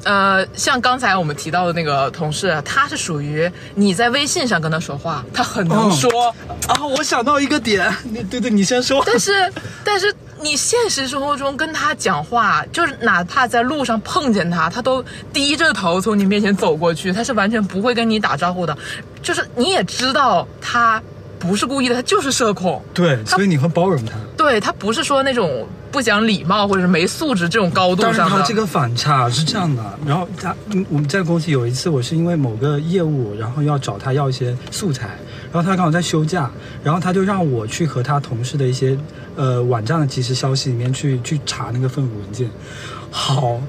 [0.04, 5.90] 呃，像刚才我们提到的那个同事，他是属于你在微信上跟他说话，他很能哦。
[5.90, 6.34] 说，
[6.66, 9.02] 啊，我想到一个点，你对对，你先说。
[9.04, 9.52] 但是
[9.84, 18.76] 但是你现实生活中跟他讲话，就是哪怕在路上碰见他，他都低着头从你面前走过去，他是完全不会跟你打招呼的，
[19.20, 21.02] 就是你也知道他
[21.38, 22.82] 不是故意的，他就是社恐。
[22.92, 24.14] 对，所以你会包容他。
[24.36, 28.20] 对他不是说那种不讲礼貌或者是没素质这种高度但是。
[28.20, 35.06] 他这个反差是这样的，然后他，嗯我们在公司有一次，我是因为某个业务，然后要找他要一些素材，
[35.52, 36.50] 然后他刚好在休假，
[36.82, 38.96] 然后他就让我去和他同事的一些
[39.36, 42.50] 呃网站的即时消息里面去去查那个份文件，
[43.10, 43.60] 好。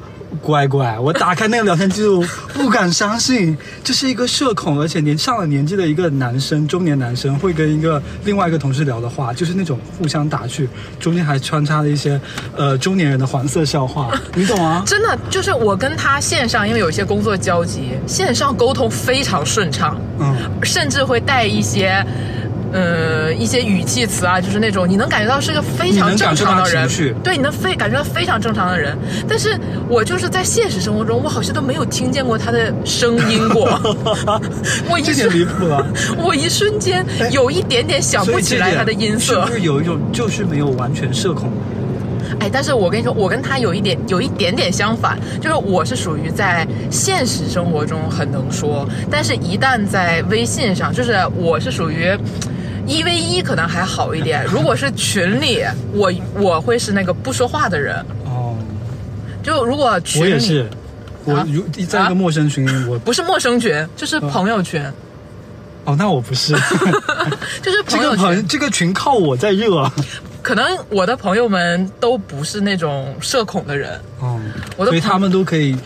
[0.41, 12.19] 乖乖，我打开那个聊天记录，不敢相信，这是一个社恐而且年上了年纪的一个男生，中年男生会跟一个另外一个同事聊的话，就是那种互相打趣，中间还穿插了一些
[12.55, 14.83] 呃中年人的黄色笑话， 你懂啊？
[14.85, 22.05] 真的就是我跟他线上，因为有一些工作交集，线上沟通非常顺畅，嗯，甚至会带一些。
[22.71, 26.87] 呃，一些语气词啊，就是那种你能感觉到是个非常正常的人
[27.23, 28.95] 对，你能非感觉到非常正常的人。
[29.27, 33.67] 但是我就是在现实生活中，我好像都没有听见过他的声音过。
[34.87, 35.83] 我一点瞬，离谱了。
[36.15, 39.53] 我一瞬间有一点点想不起来他的音色是不。
[39.53, 41.51] 是有一种就是没有完全社恐？
[42.39, 52.15] 哎，但是我跟你说，我跟他有一点有一点点相反，就是我是属于在现实生活中很能说，但是一旦在微信上，就是我是属于。
[52.89, 57.95] 一 v 一可能还好一点，如果是群里，我我会是那个不说话的人。
[58.25, 58.57] 哦，
[59.43, 60.67] 就如果群里我也是，
[61.23, 61.47] 我啊？
[61.47, 64.83] 如在一个陌生群里，我 不是陌生群，就是朋友群，
[65.85, 66.53] 哦，那我不是。
[67.61, 68.25] 就是这个朋友群。
[68.25, 69.89] 朋这个群靠我在热。
[70.41, 74.39] 可能我的朋友们都不是那种社恐的人，哦，
[74.77, 75.77] 我的朋所以他们都可以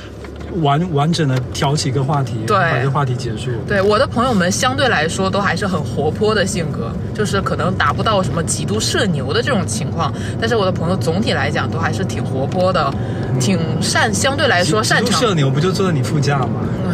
[0.62, 3.52] 完完整的挑起一个话题，对把这个话题结束。
[3.68, 12.94] 对我的朋友们相对来说都还是很活泼的性格，就是可能达不到什么极度社牛的这种情况，但是我的朋友总体来讲都还是挺活泼的，
[13.40, 15.20] 挺擅，相对来说擅长。
[15.20, 16.62] 社牛不就坐在你副驾吗？
[16.86, 16.94] 嗯，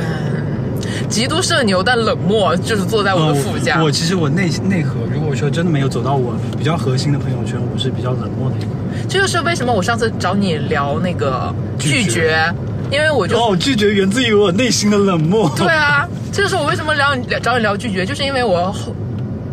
[1.10, 3.76] 极度社牛但冷漠，就是坐在我的副驾。
[3.76, 9.08] 呃我其实我内内核，如果说真的没有走到我比较核心的朋友圈，我是比较冷漠的一个人。
[9.08, 12.54] 这就是为什么我上次找你聊那个拒绝，
[12.92, 15.52] 因为我就哦，拒绝源自于我内心的冷漠。
[15.56, 18.94] 对啊，这就是我为什么聊你找你聊拒绝，就是因为我后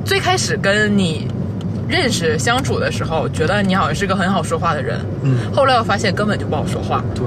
[0.05, 1.29] 最开始跟你
[1.89, 7.05] 认识相处的时候，觉得你好像是个很好说话的人，嗯，后来我发现根本就不好说话。
[7.15, 7.25] 对，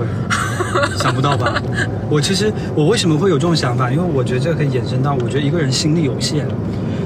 [0.98, 1.62] 想不到吧？
[2.10, 3.92] 我其实我为什么会有这种想法？
[3.92, 6.46] 因为我觉得这可以衍生到，我觉得一个人心力有限，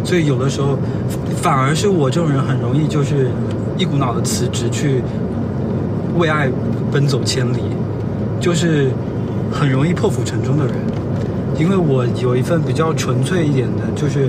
[0.03, 0.77] 所以有的时候
[1.41, 3.29] 反而是我这种人很容易就是
[3.77, 5.03] 一股脑的辞职去
[6.15, 6.49] 为爱
[6.91, 7.59] 奔走千里，
[8.43, 8.91] 就是
[9.49, 10.75] 很容易破釜沉舟的人。
[11.57, 14.27] 因为我有一份比较纯粹一点的，就是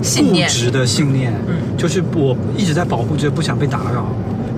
[0.00, 4.06] 固执的信念，嗯就是我一直在保护着，不想被打扰。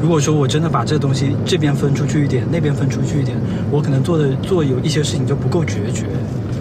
[0.01, 3.37] 如果说我真的把这东西这边分出去一点，那边分出去一点，
[3.71, 6.07] 我可能做的做有一些事情就不够决绝，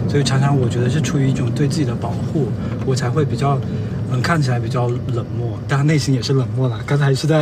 [0.08, 2.48] 所以常常我觉得是出于一种对自己的保护，
[2.84, 3.56] 我才会比较，
[4.10, 6.80] 嗯，看起来比较冷漠，但内心也是冷漠了。
[6.86, 7.40] 刚才是在，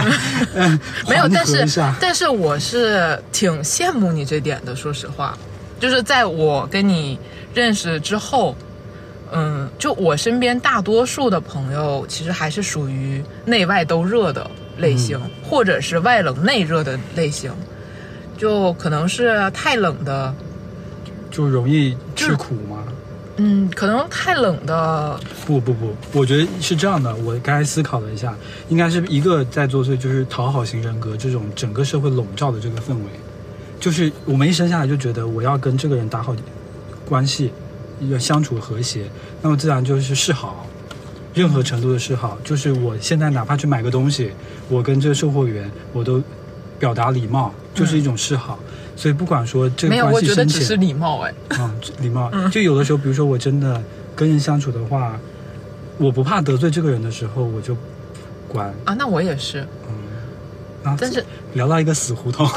[0.55, 5.37] 嗯，没有，缓但是但是我是挺羡慕你这点的，说实话，
[5.79, 7.19] 就是在我跟你
[7.55, 8.57] 认识之后，
[9.33, 17.53] 嗯，就我身边大多数的朋友其实还是属于内外都热的类型，嗯或者是外冷内热的类型，
[18.37, 20.35] 就可能是太冷的，
[21.31, 22.79] 就容易吃苦嘛。
[23.39, 27.15] 嗯，可能太冷的，不不不，我觉得是这样的。
[27.17, 28.35] 我刚才思考了一下，
[28.71, 33.11] 应该是一个在作祟，就是讨好型人格这种整个社会笼罩的这个氛围，
[33.79, 36.35] 就是我们一生下来就觉得我要跟这个人打好
[37.07, 37.53] 关系，
[38.09, 39.11] 要相处和谐，
[39.43, 40.67] 那么自然就是示好，
[41.35, 44.31] 任何程度的示好，就是我现在哪怕去买个东西，
[44.71, 46.23] 我跟这个售货员我都
[46.79, 48.59] 表达礼貌，就是一种示好。
[48.97, 51.33] 所以不管说这没有，个关系我觉得只是，礼貌哎。
[51.51, 52.31] 啊、礼貌。
[52.51, 53.81] 就有的时候，比如说我真的
[54.17, 55.19] 跟人相处的话，
[55.99, 57.77] 我不怕得罪这个人的时候，我就
[58.49, 58.75] 管。
[58.85, 60.91] 啊，那我也是，嗯。
[60.91, 62.49] 啊但是聊到一个死胡同，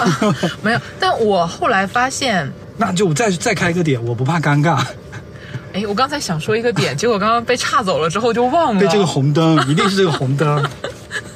[0.62, 0.80] 没有。
[1.00, 4.82] 但我后来发现， 那就再再开一个点，我不怕尴尬。
[5.74, 8.82] 哎，我刚才想说一个点，结果刚刚被岔走了之后就忘了。
[8.82, 10.64] 被这个红灯，一定是这个红灯。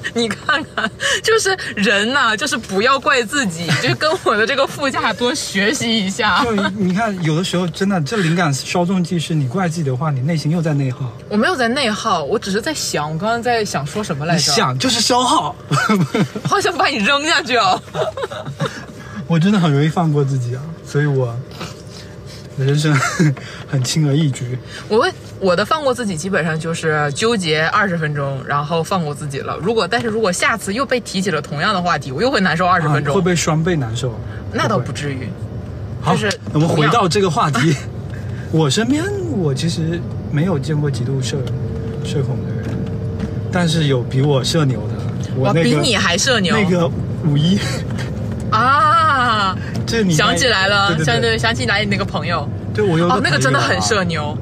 [0.13, 0.89] 你看看，
[1.23, 6.43] 就是人呐、就是不要怪自己， 就跟我的这个副驾多学习一下。
[6.43, 9.33] 就你看，有的时候真的，这灵感稍纵即逝。
[9.33, 11.11] 你怪自己的话，你内心又在内耗。
[11.29, 14.51] 我没有在内耗，我只是在想，我刚刚在想说什么来着？
[14.53, 15.55] 想就是消耗。
[16.47, 17.81] 好想把你扔下去哦。
[19.27, 21.35] 我真的很容易放过自己啊，所以我
[22.57, 22.93] 人生
[23.67, 24.57] 很轻而易举。
[24.87, 29.57] 我会我的放过自己，基本上就是纠结二十分钟，然后放过自己了。
[29.61, 33.15] 如果但是如果下次又被提起了同样的话题，我又会难受二十啊分钟。
[33.15, 34.13] 会不会双倍难受？
[34.51, 35.27] 那倒不至于。
[36.01, 37.75] 好，就是我们回到这个话题。
[38.51, 39.99] 我身边我其实
[40.31, 41.37] 没有见过极度社
[42.05, 42.77] 社恐的人，
[43.51, 44.93] 但是有比我社牛的。
[45.35, 46.87] 我，那个比你还社牛那个
[47.25, 47.57] 五一，
[48.51, 48.92] 啊！
[49.85, 54.37] 这你 想起来了，对对对，想对想起来你那个朋友对我有个哦，那个真的很社牛。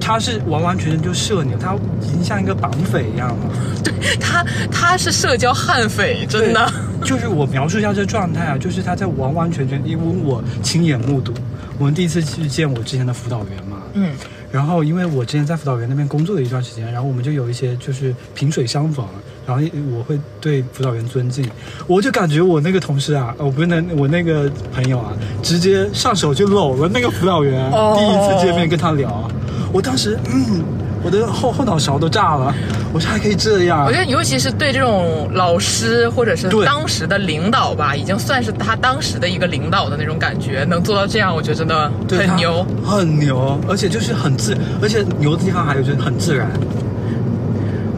[0.00, 3.36] 他是完完全全就社牛，他已经像一个绑匪一样了。
[3.84, 6.72] 对他，他是社交悍匪，真的。
[7.04, 11.34] 就是我描述一下这状态啊，就是他在完完全全，因为我亲眼目睹，
[11.78, 14.14] 我们第一次去见我之前的辅导员嘛，嗯，
[14.52, 19.04] 然后因为我之前在辅导员那边工作了一段时间，然后我们就有一些就是萍水相逢，
[19.48, 19.62] 然后
[19.96, 21.42] 我会对辅导员尊敬，
[21.86, 25.10] 我就感觉我那个同事啊，我不是那我那个朋友啊，
[25.42, 27.96] 直接上手就搂了那个辅导员，哦。
[27.96, 29.26] 第一次见面跟他聊，
[29.72, 30.62] 我当时嗯，
[31.02, 32.54] 我的后后脑勺都炸了，
[32.92, 33.86] 我说还可以这样。
[33.86, 36.66] 我觉，得尤其是对这种老师或者是对。
[36.66, 42.66] 当时的领导吧，已经算是他当时的一个领导的那种感觉，能做到这样，我觉得真的很牛。
[42.84, 46.50] 很牛，而且就是很自，而且牛的地方还有就是很自然，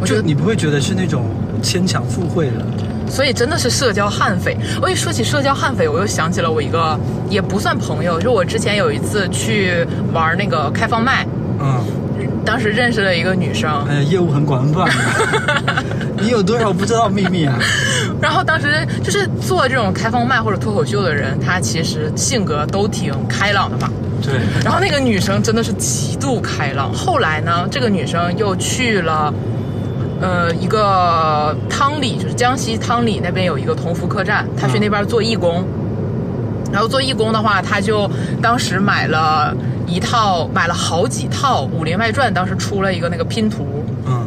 [0.00, 1.24] 我觉得就你不会觉得是那种
[1.60, 2.66] 牵强附会的。
[3.08, 4.56] 所以真的是社交悍匪。
[4.80, 11.26] 我一说起社交悍匪，我又想起了我一个也不算朋友，就我之前有一次去玩那个开放麦，
[11.60, 11.84] 嗯，
[12.44, 14.88] 当时认识了一个女生，哎呀，业务很广泛。
[16.20, 17.58] 你有多少不知道秘密啊？
[18.22, 23.90] 然后当时就是做这种开放麦或者脱口秀的人，他其实性格都挺开朗的嘛。
[24.22, 26.92] 对，然后那个女生真的是极度开朗。
[26.92, 29.32] 后来呢，这个女生又去了，
[30.20, 35.64] 呃，一个汤里，就是江西汤里那边有一个同福客栈，他去那边做义工。
[36.72, 38.08] 然后做义工的话，他就
[38.40, 39.52] 当时买了
[39.88, 43.79] 一套，买了好几套《武林外传》，当时出了一个那个拼图，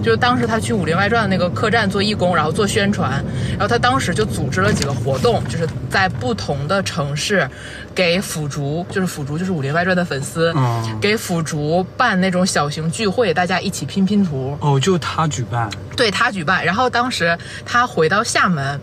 [0.03, 7.49] 就是当时他去《武林外传》的那个客栈做义工，然后做宣传，然后他当时就组织了几个活动，就是在不同的城市
[7.95, 16.65] 给腐竹，就是腐竹就是《武林外传》的粉丝，嗯给腐竹办那种小型聚会，大家一起拼拼图，哦，就他举办，对他举办。
[16.65, 18.79] 然后当时他回到厦门，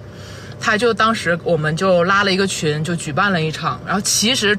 [0.58, 3.78] 他就当时我们就拉了一个群，就举办了一场。
[3.86, 4.58] 然后其实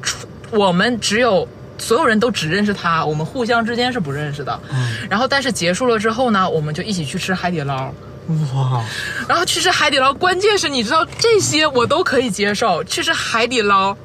[0.52, 1.48] 我们只有
[1.82, 4.58] 所有人都只认识他，我们互相之间是不认识的。
[5.10, 7.92] 然后但是结束了之后呢，我们就一起去吃海底捞。
[8.54, 8.82] 哇，
[9.28, 12.82] 然后去吃海底捞，关键是你知道这些我都可以接受。
[12.84, 13.98] 去吃海底捞，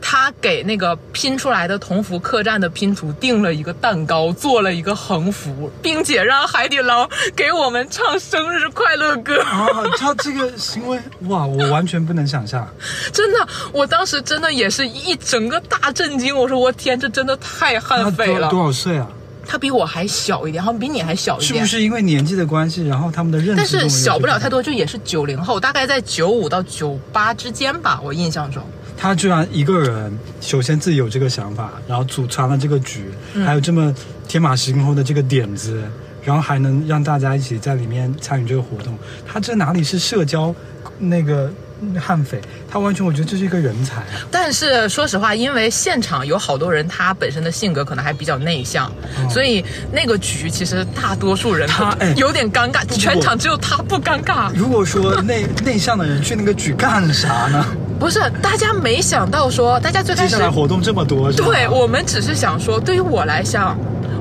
[0.00, 9.40] 他给那个拼出来的同福客栈的拼图订了一个蛋糕，做了一个横幅，并且让海底捞给我们唱生日快乐歌。
[9.42, 12.66] 啊，他这个行为，哇，我完全不能想象。
[13.12, 16.36] 真的，我当时真的也是一整个大震惊。
[16.36, 18.64] 我说我天，这真的太悍匪了多多。
[18.64, 19.06] 少岁啊？
[19.50, 21.48] 他比我还小一点，好像比你还小一点。
[21.48, 28.62] 是不是因为年纪的关系，然后他们的认识但是小不了太多，就也是九零后，大概在九五到九八之间吧，我印象中。
[29.00, 33.94] 他居然一个人，首先自己有这个想法，然后组成了这个局，嗯还有这么
[34.26, 35.82] 天马行空的这个点子，
[36.24, 40.52] 然后还能让大家一起在里面参与这个活动，他这哪里是社交
[40.98, 41.48] 那个
[41.96, 42.40] 悍匪？
[42.68, 44.26] 他完全我觉得这是一个人才啊！
[44.32, 48.92] 但是说实话，因为现场有好多人，他本身的性格可能还比较内向，
[49.30, 54.50] 所以那个局其实大多数人他哎有点尴尬，全场只有他不尴尬。
[54.54, 57.64] 如果说内 内向的人去那个局干啥呢？
[57.98, 63.76] 不是，大家没想到说，大家最开始接下来活动这么多，对我们只是想说，对于我来讲，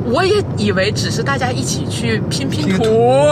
[0.05, 3.29] 我也以为只是大家一起去拼拼图拼图。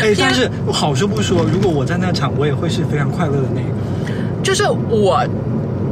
[0.00, 3.68] 哎，但是好说不说，如果我在那场，我也会是非常快乐的那个。
[4.42, 5.26] 就是我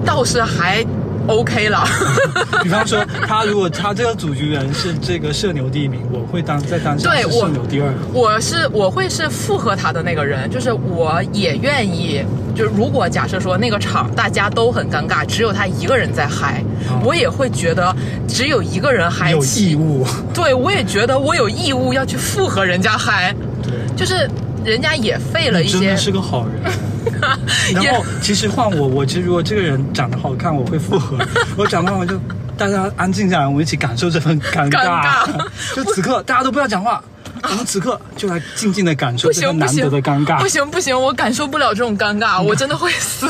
[0.05, 0.85] 倒是还
[1.27, 1.85] OK 了。
[2.62, 7.93] 比方说，他如果他这个组局人是这个社牛第一名，我会当在当下是对我社牛第二。
[8.12, 12.22] 我是我会是附和他的那个人，就是我也愿意，
[12.55, 17.95] 就是如果假设说那个场大家都很尴尬，只有他一个人在嗨，哦我也会觉得
[18.27, 24.29] 只有一个人嗨有义务，对我也觉得我有义务要去附和人家嗨，对，就是
[24.64, 26.72] 人家也费了一些真的，是个好人。
[27.75, 31.17] 然后其实换我，我其实如果这个人长得好看，我会附和；
[31.57, 32.21] 我长得好看就
[32.57, 35.27] 大家安静下来，我们一起感受这份尴尴尬。
[35.75, 37.03] 就此刻大家都不要讲话，
[37.43, 40.41] 我们此刻就来静静的感受不这份难得的尴尬。
[40.41, 40.49] 不。
[40.49, 43.27] 行不行，我感受不了这种尴尬，我真的会死。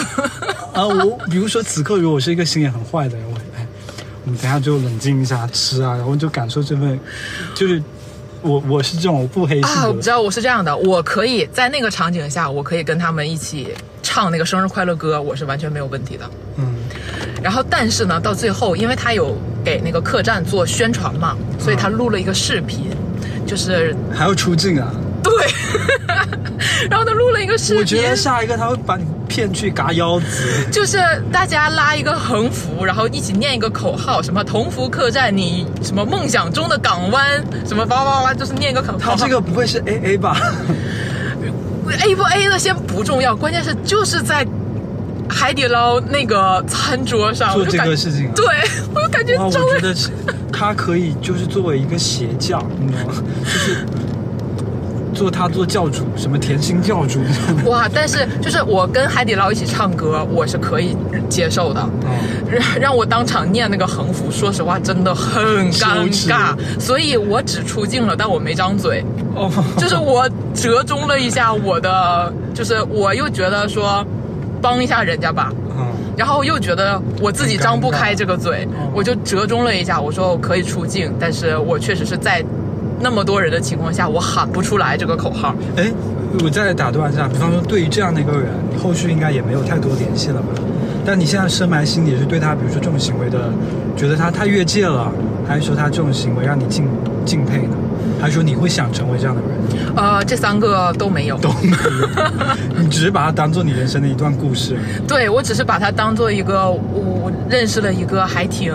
[0.73, 3.67] 啊， 我比如说此刻如果我是一个心眼很坏的人，我哎，
[4.25, 6.99] 我们等下就冷静一下吃啊，然后就感受这份，
[7.55, 7.83] 就是
[8.43, 13.69] 我我是这种腹黑性啊，我知道我是这样的，我可以在那个场景下，我可以跟他们一起
[14.03, 16.31] 唱那个生日快乐歌，我是完全没有问题的。
[16.57, 16.75] 嗯，
[17.43, 22.91] 然后，但是呢，到最后，因为他有给那个客栈做宣传嘛，所以他录了一个视频，
[23.47, 24.93] 就是还要出镜啊。
[25.23, 25.33] 对，
[26.89, 29.05] 然后他录了一个视频，我觉得下一个他会把你
[29.37, 30.67] 骗去嘎腰子。
[30.73, 30.97] 就是
[31.31, 39.15] 大家拉一个横幅，然后一起念一个口号，什么同福客栈，你什么梦想中的港湾，什么哇哇哇，就是念一个口号。
[39.15, 40.41] 他这个不会是 A A 吧
[42.03, 44.47] ？A 不 A 的先不重要，关键是就是在
[45.29, 48.47] 海底捞那个餐桌上做这个事情啊对
[48.95, 49.95] 我就感觉周围觉得
[50.51, 53.23] 他可以就是作为一个邪教，你知道吗？
[53.45, 53.85] 就是
[55.17, 57.21] 做他做教主，什么甜心教主？
[57.65, 60.95] 哇，但是就是我跟海底捞一起唱歌，我是可以
[61.31, 61.81] 接受的。
[61.81, 69.03] 哦，让让我当场念那个横幅，说实话真的很尴尬，所以我只出镜了，但我没张嘴。
[69.35, 74.05] 哦，就是我折中了一下我的，就是我又觉得说
[74.61, 75.87] 帮一下人家吧，嗯，
[76.17, 82.43] 然后又觉得我自己张不开这个嘴我就折中了一下，我说我可以出镜，但是我确实是在
[83.01, 85.55] 那么多人的情况下，我喊不出来这个口号。
[85.77, 85.93] 哎，
[86.43, 90.49] 我再打断一下，比方说对于这样的一个人，你后续应该也没有太多联系了吧？
[91.05, 93.53] 但你现在深埋心底是对他，比如说这种行为的，
[93.97, 95.11] 觉得他太越界了，
[95.47, 96.89] 还是说他这种行为让你敬
[97.25, 97.77] 敬佩呢？
[98.21, 99.51] 还是说你会想成为这样的人？
[99.95, 104.77] 呃，这三个都没有，都没有， 你只是把它当做你人生的一段故事。
[105.07, 108.73] 对我只是把它当做一个我认识了一个还挺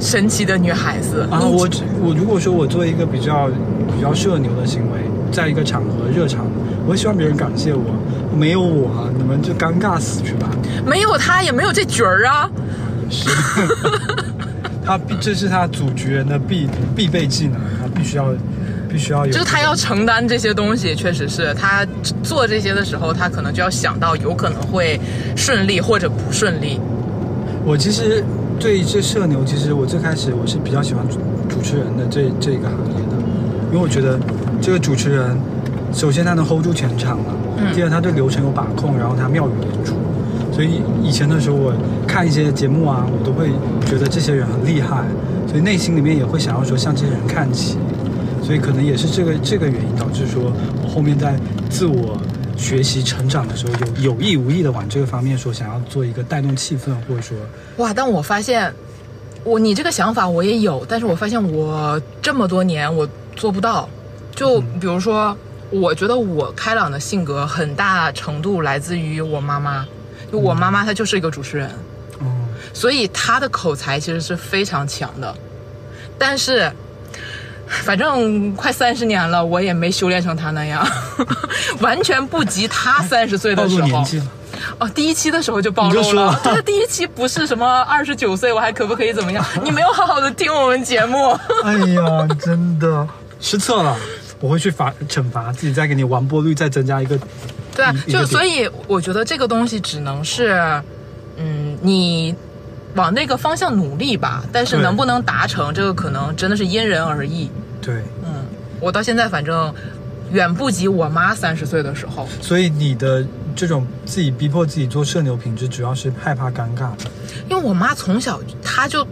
[0.00, 1.68] 神奇的女孩子啊，我
[2.02, 3.48] 我如果说我做一个比较
[3.94, 5.00] 比较社牛的行为，
[5.32, 6.46] 在一个场合热场，
[6.84, 7.82] 我会希望别人感谢我，
[8.36, 10.48] 没有我啊，你们就尴尬死去吧。
[10.84, 12.50] 没有他也没有这角儿啊。
[13.08, 13.30] 是，
[14.84, 18.34] 他必这是他组局人的必必备技能，他必须要
[18.88, 19.32] 必须要有。
[19.32, 21.86] 就是他要承担这些东西，确实是他
[22.22, 25.00] 做这些的时候，他可能就要想到有可能会
[25.34, 26.80] 顺利或者不顺利。
[27.64, 28.22] 我其实
[28.58, 33.16] 对这社牛，其实我最开始我是比较喜欢主主持人的这这个行业的，
[33.70, 34.18] 因为我觉得
[34.60, 35.36] 这个主持人，
[35.92, 37.72] 首先他能 hold 住全场嘛，嗯。
[37.74, 39.94] 第二他对流程有把控，然后他妙语连珠，
[40.52, 41.72] 所以以前的时候我
[42.06, 43.50] 看一些节目啊，我都会
[43.84, 45.04] 觉得这些人很厉害，
[45.46, 47.76] 所以内心里面也会想要说向这些人看齐，
[48.42, 50.50] 所以可能也是这个这个原因导致说
[50.82, 51.38] 我后面在
[51.68, 52.18] 自我
[52.56, 57.36] 学习成长的时候，有有意无意的往这个方面说，想要做一个带动气氛，或者说。
[57.76, 57.92] 哇！
[57.92, 58.72] 但我发现，
[59.44, 63.88] 我你这个想法我也有，但是我发现我这么多年我做不到。
[64.34, 65.36] 就比如说，
[65.70, 69.86] 我觉得我开朗的性格很大程度来自于我妈妈，
[70.32, 71.70] 就我妈妈她就是一个主持人，
[72.20, 72.26] 哦，
[72.72, 75.34] 所以她的口才其实是非常强的，
[76.18, 76.72] 但是。
[77.84, 80.86] 反正快三十年了，我也没修炼成他那样，
[81.80, 83.80] 完全不及他三十岁的时候。
[83.80, 84.26] 露年纪了。
[84.78, 86.38] 哦，第一期的时候就暴露了。
[86.42, 89.44] 对， 第一期不是什么二十九岁，我还可不可以怎么样？
[89.62, 91.38] 你没有好好的听我们节目。
[91.62, 93.06] 哎呀，真的
[93.40, 93.96] 失策了，
[94.40, 97.18] 我会去罚惩罚自己，再给你完播率再增加一个。
[97.74, 100.58] 对就所以我觉得这个东西只能是，
[101.36, 102.34] 嗯，你
[102.96, 104.42] 往那个方向努力吧。
[104.52, 107.48] 但是能不能达成，这个可能真的是因人而异。
[107.80, 108.44] 对，嗯，
[108.80, 109.72] 我到现在反正
[110.32, 112.28] 远不及我妈三十岁的时候。
[112.40, 113.24] 所以你的
[113.54, 116.90] 这种自己逼迫自己做社牛品质，主要是害怕尴尬。
[117.48, 119.06] 因为我妈从小她就，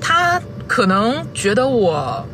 [0.00, 2.24] 她可能觉得我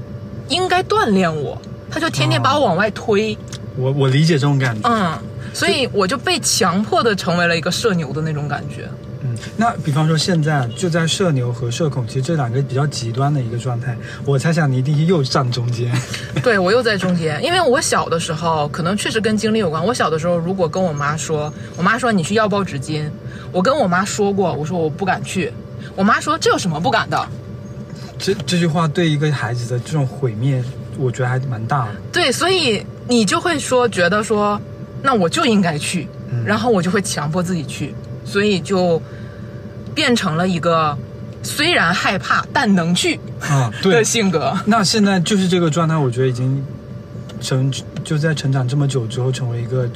[0.49, 3.37] 应该锻炼我，她就天天把我往外推。
[3.77, 4.89] 我我理解这种感觉。
[4.89, 5.19] 嗯，
[5.53, 8.89] 所以我就被强迫的成为了一个社牛的那种感觉。
[9.23, 15.93] 嗯，那比方说现在就在社牛和社恐，其实这两个比较极端的一个状态，我猜想你一定又站中间。
[16.43, 19.85] 对我又在中间，因为我小的时候可能确实跟经历有关。
[19.85, 23.05] 我小的时候如果跟我妈说，我妈说你去要包纸巾，
[23.53, 25.53] 我跟我妈说过，我说我不敢去，
[25.95, 27.29] 我妈说这有什么不敢的？
[28.19, 30.63] 这这句话对一个孩子的这种毁灭，
[30.99, 31.93] 我觉得还蛮大的。
[32.13, 34.61] 对，所以你就会说觉得说，
[35.03, 37.95] 那我就应该去，嗯然后我就会强迫自己去，
[38.31, 39.03] 所以就
[39.93, 40.97] 变成了一个
[41.43, 44.57] 虽然害怕但能去啊， 对的，性格。
[44.67, 46.65] 那现在就是这个状态，我觉得已经
[47.41, 47.73] 成
[48.05, 49.89] 就在成长这么久之后，成为一个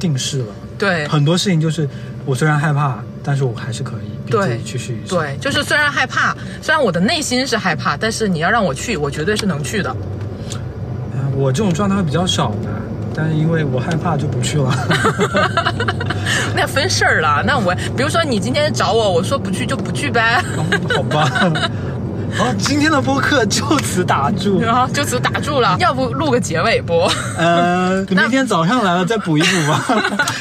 [0.00, 0.46] 定势了。
[0.78, 1.88] 对很多事情就是
[2.24, 5.08] 我虽然害怕，但是我还是可以逼自对己去试一试。
[5.08, 9.94] 对，就是虽然害怕，虽然我的内心是害怕，但是你要让我去，我绝对是能去的。
[11.12, 12.68] 嗯，我这种状态会比较少的，
[13.14, 14.72] 但是因为我害怕就不去了。
[16.56, 17.42] 那分事儿了。
[17.46, 20.42] 那我比如说你今天找我，我说不去就不去呗，
[20.94, 21.28] 好吧。
[22.36, 24.60] 好，今天的播客就此打住。
[24.60, 25.76] 然后就此打住了。
[25.78, 27.08] 要不录个结尾不？
[27.38, 29.84] 呃， 那明天早上来了再补一补吧。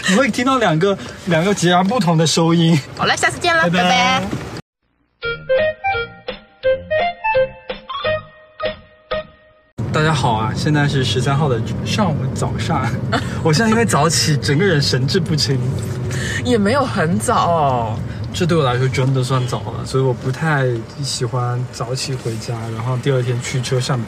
[0.09, 2.79] 你会听到两个两个截然不同的收音。
[2.97, 4.23] 好了，下次见了，拜拜拜
[10.03, 12.85] 大家好啊，现在是十三号的上午早上，
[13.41, 15.57] 我现在因为早起，整个人神志不清。
[16.43, 17.97] 也没有很早。
[18.33, 20.67] 这对我来说真的算早了，所以我不太
[21.01, 24.07] 喜欢早起回家，然后第二天驱车上班。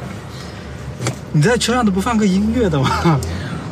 [1.31, 3.17] 你在车上都不放个音乐的吗？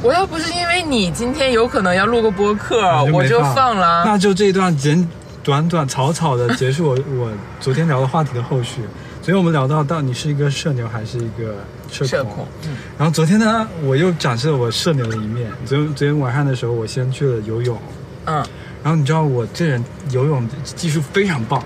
[0.02, 4.06] 我要不是因为你今天有可能要录个播客，我就放了。
[4.06, 5.06] 那就这一段简
[5.44, 8.80] 短短草草的结束我我昨天聊的话题的后续。
[9.22, 11.56] 所以我们聊到到底是一个社牛还是一个
[11.94, 12.08] 社恐？
[12.10, 15.52] 社恐，嗯，然后昨天呢，我又展示了我社牛的一面。
[15.66, 17.78] 昨昨天晚上的时候，我先去了游泳，
[18.26, 18.36] 嗯，
[18.84, 21.64] 然后你知道我这人游泳技术非常棒。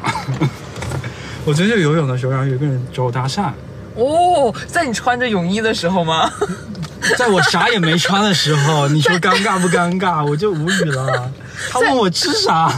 [1.45, 3.51] 我昨天去游泳的时候，然后有一个人找我搭讪，
[3.95, 6.29] 哦，在你穿着泳衣的时候吗？
[7.17, 10.25] 在我啥也没穿的时候， 你说尴尬不尴尬？
[10.25, 11.31] 我就无语了。
[11.71, 12.69] 他问我吃啥，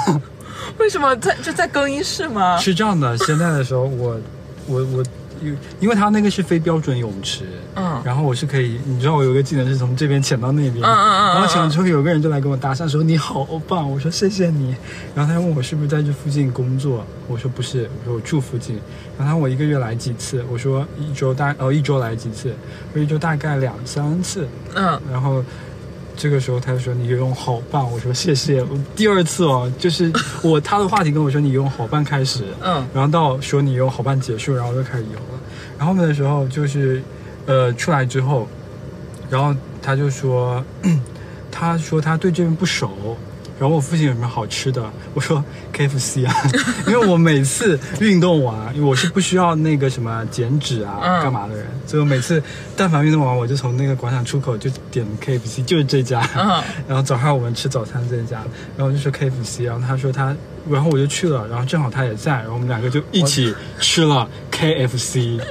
[0.78, 2.58] 为什么在就在更衣室吗？
[2.60, 4.20] 是这样的，现在的时候我
[4.68, 5.04] 我我，
[5.42, 8.02] 因因为他那个是非标准泳池，嗯。
[8.04, 11.34] 然后我是可以，你知道我有个技能是从这边潜到那边，嗯嗯嗯嗯。
[11.34, 14.76] 然后潜完之后有个人就来跟我搭讪说你好棒，我说谢谢你，
[15.16, 18.76] 然后他问我是不是在这附近工作，我说不是，我说我住附近，
[19.18, 22.54] 然后他问我一个月来几次，我说一周大哦一周来几次，
[22.94, 25.44] 我说一周大概两三次，嗯，然后
[26.20, 28.62] 这个时候他就说你游泳好棒，我说谢谢。
[28.62, 30.12] 我第二次哦，就是
[30.44, 35.40] 我他的话题跟我说你游泳好棒开始，嗯然后到说你游泳好棒结束，然后我就开始游了。
[35.78, 37.02] 然后面的时候就是，
[37.46, 38.46] 呃，出来之后，
[39.30, 40.62] 然后他就说，
[41.50, 43.16] 他说他对这边不熟。
[43.60, 44.90] 然后我附近有什么好吃的？
[45.14, 45.44] 我说
[45.74, 46.34] KFC 啊，
[46.88, 51.24] 因为我每次运动完，因为我是不需要那个什么减脂啊、嗯。
[51.24, 52.42] 干嘛的人，所以我每次
[52.78, 56.22] 但凡运动完，我就从那个广场出口就点 KFC，就是这家。
[56.38, 56.64] 嗯。
[56.88, 58.38] 然后早上我们吃早餐这家，
[58.78, 60.36] 然后我就说 KFC，然后他说他，
[60.70, 65.42] 然后我就去了，然后正好他也在，然后我们两个就一起吃了 KFC，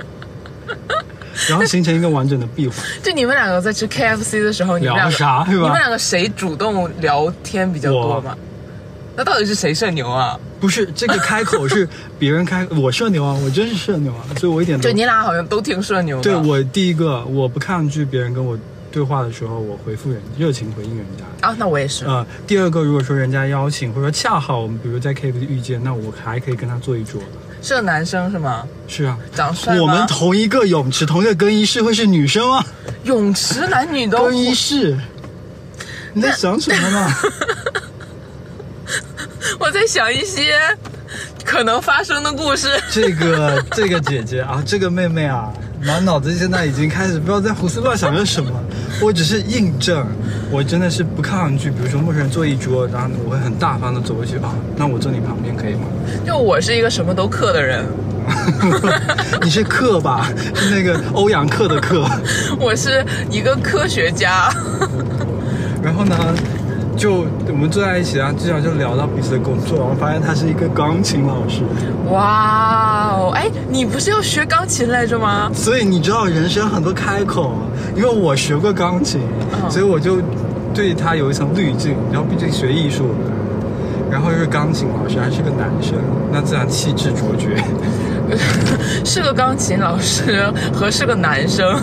[1.48, 2.76] 然后形成一个完整的闭环。
[3.02, 8.36] 就你们两个在吃 KFC 的时候，你们两聊个啥你们两个谁主动聊天比较多吗？
[9.16, 10.38] 那到底是谁社牛啊？
[10.60, 16.22] 不是这个开口是 别人开，我社牛啊，我真是社牛啊，所以我一点都就你俩好像都挺社牛的。
[16.22, 18.56] 对我第一个我不抗拒别人跟我
[18.90, 21.48] 对话的时候，我回复人热情回应人家。
[21.48, 22.04] 啊，那我也是。
[22.06, 27.20] 呃，第二个，如果说人家邀请，或者说恰好我们比如在 KTV 遇见，那我还可以跟他坐一桌。
[27.62, 28.66] 是个男生是吗？
[28.86, 29.82] 是啊，长帅吗？
[29.82, 32.64] 我们同一个泳池，同一个更衣室会是女生吗？
[33.04, 34.96] 泳池男女都更衣室，
[36.12, 37.08] 你在想什么呢？
[39.58, 40.58] 我在想一些
[41.48, 42.68] 可能发生的故事。
[42.92, 45.50] 这个这个姐姐啊，这个妹妹啊，
[45.82, 48.50] 满脑子现在已经开始不知道在胡思乱想着什么。
[49.00, 50.06] 我只是印证，
[50.50, 55.86] 我真的是不抗拒，比如说陌生人坐一桌，然后我会很大方的走过去啊，那我坐你旁边可以吗？
[56.26, 57.84] 就我是一个什么都克的人，
[59.42, 60.30] 你是克吧？
[60.54, 62.04] 是那个欧阳克的克。
[62.60, 64.52] 我是一个科学家。
[65.82, 66.16] 然后呢，
[66.98, 71.62] 就我们坐在一起啊，至少就聊到彼此的工作，然后发现他是一个钢琴老师，
[72.10, 75.48] 哇哦，哎，你不是要学钢琴来着吗？
[75.54, 77.54] 所以你知道人生很多开口，
[77.94, 79.20] 因为我学过钢琴，
[79.62, 80.18] 嗯所以我就
[80.74, 83.30] 对他有一层滤镜，然后毕竟学艺术的。
[84.10, 85.94] 然后又是钢琴老师，还是个男生，
[86.32, 87.62] 那自然气质卓绝。
[89.04, 91.78] 是个钢琴老师和是个男生，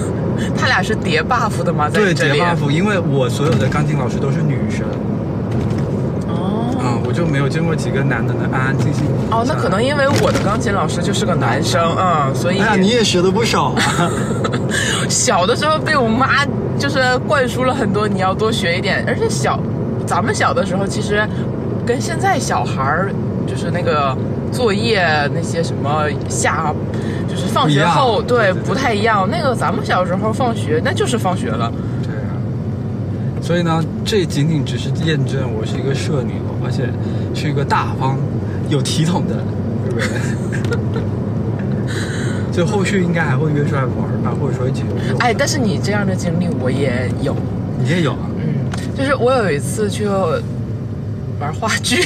[0.57, 1.88] 他俩是叠 buff 的吗？
[1.88, 4.88] 在对，叠 buff，因为我所有的钢琴老师都是女生，
[7.16, 9.05] 就没有见过几个男的能安安静静。
[9.32, 14.11] 哦，那可能因为我的钢琴老师就是个男生，嗯，所以哎呀，你也学的不少啊。
[15.07, 16.45] 小的时候被我妈
[16.78, 19.03] 就是灌输了很多，你要多学一点。
[19.07, 19.57] 而且小，
[20.05, 21.26] 咱们小的时候其实
[21.86, 23.11] 跟现在小孩儿
[23.47, 24.16] 就是那个
[24.51, 26.74] 作业那些什么下，
[27.30, 29.28] 就是放学后对不太一样。
[29.30, 31.72] 那个咱们小时候放学那就是放学了，
[32.03, 32.36] 对啊，
[33.41, 36.36] 所以呢，这仅仅只是验证我是一个社牛，
[36.66, 36.89] 而且
[37.39, 38.18] 是一个大方、
[38.70, 39.36] 有体统的
[39.95, 40.07] 人。
[42.51, 44.84] 所以后续应该还会约出来玩吧，或者说一起。
[45.20, 47.36] 哎，但是你这样的经历我也有，
[47.78, 48.30] 你也有啊？
[48.38, 48.66] 嗯，
[48.97, 51.97] 就是我有一次去玩话剧，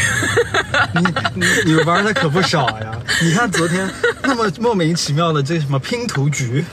[0.95, 1.03] 你
[1.35, 2.97] 你你玩的可不少呀！
[3.21, 3.87] 你看昨天
[4.23, 6.65] 那么莫名其妙的这什么拼图局，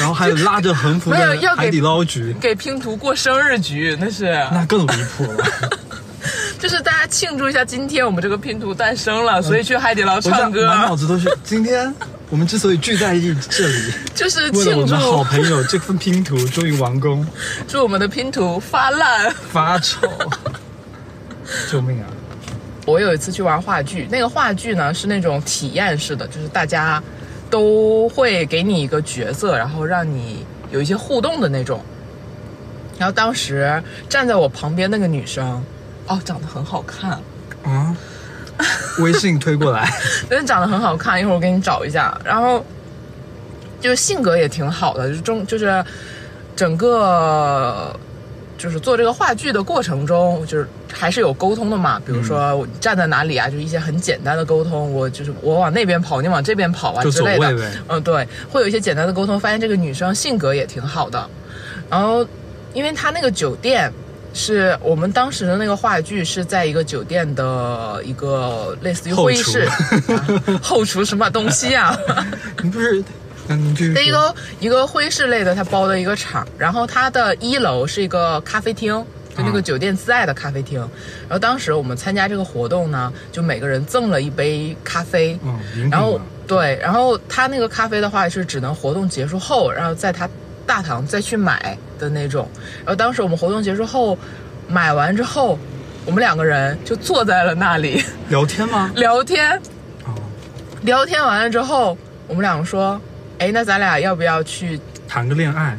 [0.00, 4.24] 然后还有拉着横幅的海底捞局，给拼图过生日局，那是。
[4.50, 5.44] 那更离谱了。
[7.12, 11.94] 庆祝一下今天我们这个拼图诞生了，所以去海底捞唱歌，满脑子都是今天
[12.30, 17.24] 我们之所以聚在一这里， 就是为了我们庆祝好朋友这份拼图终于完工
[17.68, 19.30] 祝我们的拼图发烂。
[19.50, 20.08] 发愁，
[21.70, 22.08] 救命啊！
[22.86, 27.00] 我有一次去玩话剧，那个话剧呢是那种体验式的，就是大家
[27.50, 31.84] 都会给你一个角色，然后让你有一些互动的那种。
[32.98, 35.62] 然后当时站在我旁边那个女生，
[36.08, 37.18] 哦，长得很好看，
[37.62, 37.96] 啊，
[38.98, 39.88] 微信推过来，
[40.28, 42.20] 真的长得很好看，一会儿我给你找一下。
[42.24, 42.62] 然后
[43.80, 45.82] 就是性格也挺好的，就是中就是
[46.56, 47.98] 整个
[48.58, 52.00] 就是做这个话剧的过程中，就是还是有沟通的嘛。
[52.04, 54.92] 比如说我站在哪里啊，就一些很简单的沟通。
[54.92, 57.70] 我就是我往那边跑，你往这边跑啊之类的。
[57.88, 59.38] 嗯，对，会有一些简单的沟通。
[59.38, 61.30] 发现这个女生性格也挺好的，
[61.88, 62.26] 然后
[62.74, 63.90] 因为她那个酒店。
[64.34, 71.96] 是我们当时的那个话剧是在一个酒店的一个类似于会议室， 啊后厨什么东西啊？
[72.62, 73.02] 你不是？
[73.48, 73.94] 那你继续说。
[73.94, 78.92] 在一个一个会议室类的，他包的一个场，然后它的一楼是一个咖啡厅，
[79.36, 80.78] 就那个啊酒店自带的咖啡厅。
[81.28, 90.28] 然后当时我们参加这个活动呢，就每个人赠了一杯咖啡，嗯，然后对，然后他那个咖啡的话是只能活动结束后，然后在他
[90.66, 92.48] 大堂再去买的那种。
[92.78, 94.16] 然后当时我们活动结束后，
[94.68, 95.58] 买完之后，
[96.04, 98.90] 我们两个人就坐在了那里聊天吗？
[98.96, 99.56] 聊天。
[100.04, 100.14] 哦，
[100.82, 101.96] 聊天完了之后，
[102.26, 103.00] 我们两个说，
[103.38, 104.80] 哎，那咱俩要不要去？
[105.08, 105.76] 谈个恋爱。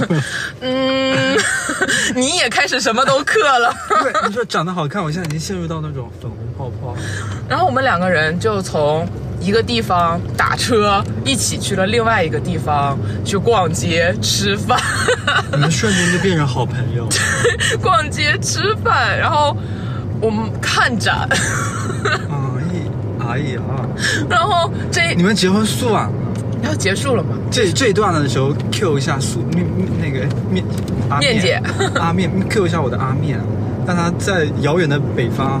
[0.62, 1.36] 嗯，
[2.16, 3.70] 你也开始什么都嗑了。
[4.02, 6.96] 对，你说长得好看，我现在已经陷入到那种粉红泡泡。
[7.46, 9.06] 然后我们两个人就从
[9.42, 14.78] 一个地方打车，一起去了另外一个地方去逛街吃饭，
[15.52, 17.08] 你们瞬间就变成好朋友。
[17.82, 19.56] 逛街吃饭，然后
[20.20, 21.28] 我们看展，
[22.04, 23.60] 哎哎呀，
[24.28, 26.12] 然后这你们结婚素晚了。
[26.62, 27.30] 要结束了吗？
[27.50, 29.66] 这这一段的时候，Q 一下素面
[30.00, 30.64] 那个面
[31.10, 31.60] 阿面姐
[31.96, 33.36] 阿面 Q 一下我的阿面，
[33.84, 35.60] 让他在遥远的北方，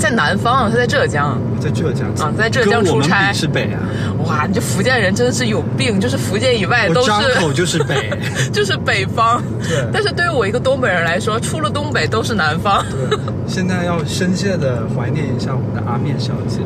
[0.00, 1.38] 在南方，他在浙江。
[1.60, 3.78] 在浙江啊在浙江出差比是北啊，
[4.24, 8.10] 哇，你这福建人真的是有病，就是福建以外我都张口就是北。
[8.50, 9.42] 就是北方。
[9.68, 12.82] 对但是对于我一个东北人来说，出了东北都是南方。
[12.88, 16.60] 对，现在要深切的怀念一下我们的阿面小姐，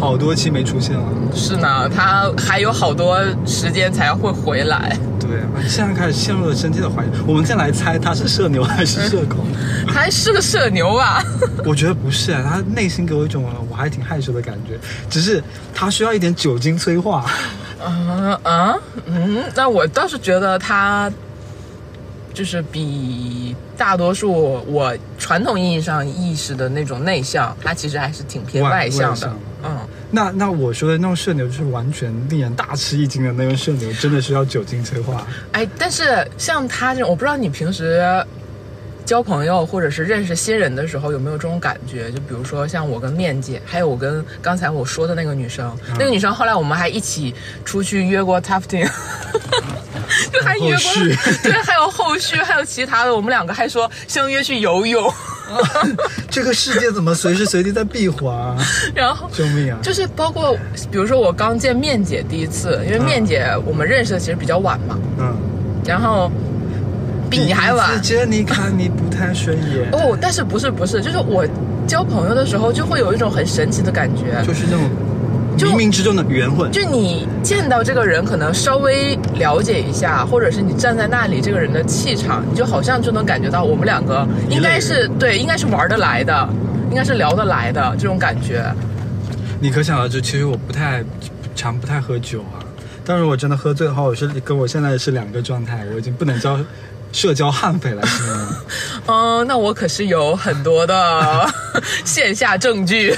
[0.00, 1.04] 好多期没出现了。
[1.34, 4.96] 是呢，他还有好多时间才会回来。
[5.20, 7.08] 对，啊现在开始陷入了深切的怀疑。
[7.26, 9.44] 我们再来猜他是社牛还是社恐？
[9.86, 11.22] 他还是个社牛吧！
[11.66, 14.78] 我觉得不是，啊他内心给我一种我还挺害羞的感觉，
[15.10, 15.42] 只是
[15.74, 17.26] 他需要一点酒精催化。
[17.84, 21.10] 嗯 嗯嗯，那我倒是觉得他
[22.34, 29.36] 就是比大多数我传统意义上意识的那种内向，他其实还是挺偏外外向的外向。
[29.64, 35.26] 嗯，那那我说的那种社牛，就是完全令人大吃一惊的那种社牛，真的是要酒精催化。
[35.52, 38.24] 哎，但是像他这种，我不知道你平时
[39.04, 42.10] 交朋友或者是认识新人的时候有没有这种感觉？
[42.10, 47.34] 就比如说像我跟面姐，还有我跟刚才我说的那个女生，嗯那个女生后来我们还一起
[47.64, 48.88] 出去约过 tufting。
[50.32, 50.92] 就还约过，
[51.42, 55.08] 对，还有后续，还有其他的，我们两个还说相约去游泳，
[56.30, 58.56] 这个世界怎么随时随地在闭环？
[58.94, 59.78] 然后救命啊！
[59.82, 60.56] 就是包括，
[60.90, 65.36] 比如说我刚见面姐第一次，因为面姐我们认识的其实比较晚嘛，嗯，
[65.84, 66.30] 然后
[67.28, 67.90] 比你还晚。
[67.90, 71.46] 第一次见你看你不太顺眼，哦，但是不是不是，就是我
[71.86, 75.19] 交朋友的时候就会有一种很神奇的感觉，就是那种就
[75.58, 76.70] 冥冥之中的缘分。
[76.72, 86.48] 就你见到这个人，可能稍微了解一下，或者是你站在那里，这个人的气场，你就好像就能感觉到我们两个应该是对，应该是玩得来的，
[86.90, 88.64] 应该是聊得来的这种感觉。
[89.60, 91.04] 你可想而知，其实我不太
[91.54, 92.64] 常不太喝酒啊，
[93.04, 96.58] 但是我真的喝醉的话，我是跟我现在是两个状态，我已经不能叫
[97.12, 98.64] 社交悍匪来形容了。
[99.06, 101.50] 嗯， 那我可是有很多的
[102.04, 103.14] 线下证据。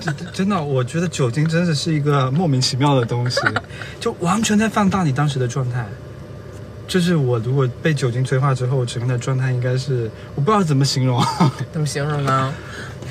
[0.00, 3.40] 真真的，我觉得酒精真的是一个莫名其妙的东西，
[4.00, 5.86] 就完全在放大你当时的状态。
[6.86, 11.24] 就是我如果被酒精催化之后，我整个人的状态应该是我不知道怎么形容，
[11.72, 12.54] 怎么形容呢？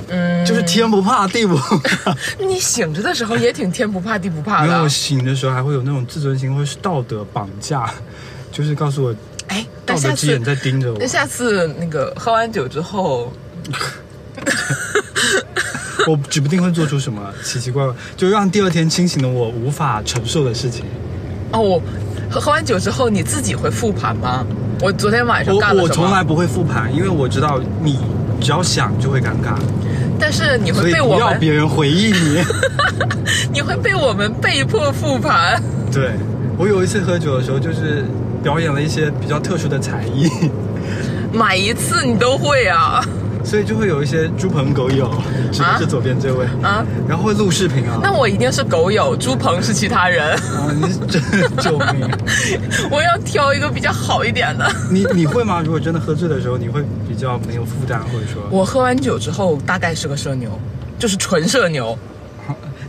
[0.10, 2.16] 嗯，就是天不怕地不怕。
[2.40, 4.90] 你醒着的时候也挺天不怕地不怕没有，我。
[4.90, 7.92] 醒的时候还会有那种自尊心或是道德绑架，
[8.52, 9.16] 就是告诉我
[9.48, 11.08] 哎，道但下次在盯着我那。
[11.08, 13.32] 下次那个喝完酒之后，
[16.08, 20.86] 我指不定会做出什么奇奇怪怪，就让第二天清醒的我无法承受的事情。
[21.52, 21.82] 哦，我
[22.30, 24.46] 喝喝完酒之后你自己会复盘吗？
[24.82, 25.84] 我昨天晚上我？
[25.84, 28.00] 我从来不会复盘，因为我知道你
[28.42, 29.56] 只要想就会尴尬，
[30.20, 32.44] 但是你会被我要别人回忆你。
[33.54, 35.62] 你会被我们被迫复盘。
[35.92, 36.12] 对
[36.58, 38.04] 我有一次喝酒的时候，就是
[38.44, 40.30] 表演了一些比较特殊的才艺，
[41.32, 43.02] 买一次你都会啊
[43.46, 45.12] 所以就会有一些猪朋狗友，
[45.52, 46.86] 指的是左边这位，啊！
[47.10, 48.00] 然后会录视频啊。
[48.02, 50.34] 那我一定是狗友，猪朋是其他人。
[50.38, 51.22] 啊，你真
[51.60, 52.10] 救命！
[52.90, 54.66] 我要挑一个比较好一点的。
[54.90, 55.62] 你你会吗？
[55.62, 60.50] 如果真的喝醉的时候，你会比较没有负担，或者说我喝完酒之后大概是个社牛，
[60.98, 61.98] 就是纯社牛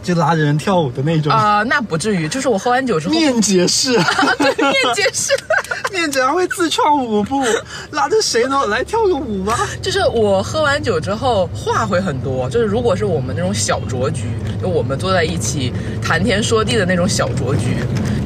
[0.04, 1.32] 就拉着人跳舞的那种。
[1.32, 3.94] 啊、那不至于，就是我喝完酒之后，面姐是，
[4.38, 5.32] 对 面姐是，
[5.90, 7.42] 面姐还会自创舞步，
[7.90, 8.66] 拉着谁呢？
[8.66, 9.58] 来跳个舞吧。
[9.82, 14.24] 就是我喝完酒之后话会很多，就是如果是我们那种小酌局，
[14.62, 17.78] 就我们坐在一起谈天说地的那种小酌局，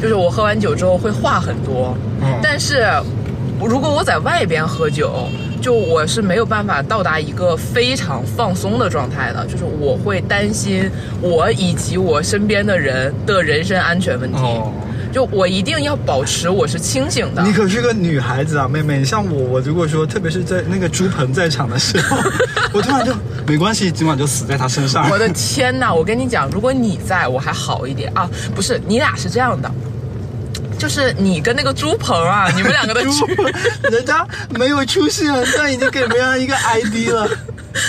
[0.03, 2.87] 就是我喝完酒之后会话很多，嗯但是
[3.61, 5.29] 如果我在外边喝酒。
[5.61, 10.91] 就我是没有办法到达一个非常放松的状态的，就是我会担心
[11.21, 14.39] 我以及我身边的人的人身安全问题。
[14.39, 14.73] 哦，
[15.13, 17.43] 就我一定要保持我是清醒的。
[17.43, 18.99] 你可是个女孩子啊，妹妹。
[18.99, 22.17] 你像我，我如果说，特别是在那个猪鹏在场的时候，
[22.73, 23.13] 我突然就
[23.47, 25.09] 没关系，今晚就死在他身上。
[25.11, 25.93] 我的天哪！
[25.93, 29.71] 我跟你讲，如果你在我还好一点啊，不是，你俩是这样的，
[30.79, 33.53] 就是你跟那个猪鹏啊，你们两个的猪区， 棚，
[33.91, 37.29] 人家没有出现，但已经给别人一个 ID 了。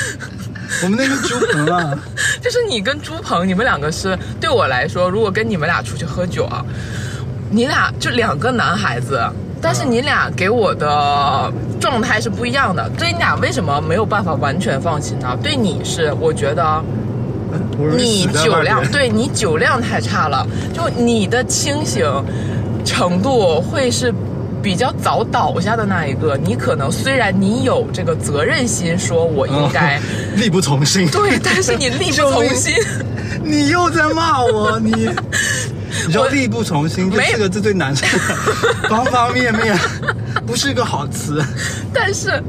[0.83, 1.97] 我们那个猪鹏啊，
[2.41, 6.65] 就是你跟朱鹏，你们两个是对我来说，如果跟你们俩出去喝酒啊，
[7.49, 9.21] 你俩就两个男孩子。
[9.61, 15.37] 但是你俩给我的状态是不一样的，对你俩为什么没有办法完全放心呢？
[15.43, 16.81] 对你是，我觉得
[17.97, 22.05] 你酒量，对你酒量太差了，就你的清醒
[22.85, 24.13] 程度会是
[24.61, 26.37] 比较早倒下的那一个。
[26.37, 30.01] 你可能虽然你有这个责任心，说我应该、 哦
[30.35, 31.07] 力不从心。
[31.09, 32.73] 对，但是你力不从心。
[33.43, 38.05] 你又在骂我，你你知道力不从心这没四个字最难受，
[38.87, 39.77] 方方面面
[40.45, 41.43] 不是一个好词。
[41.93, 42.41] 但是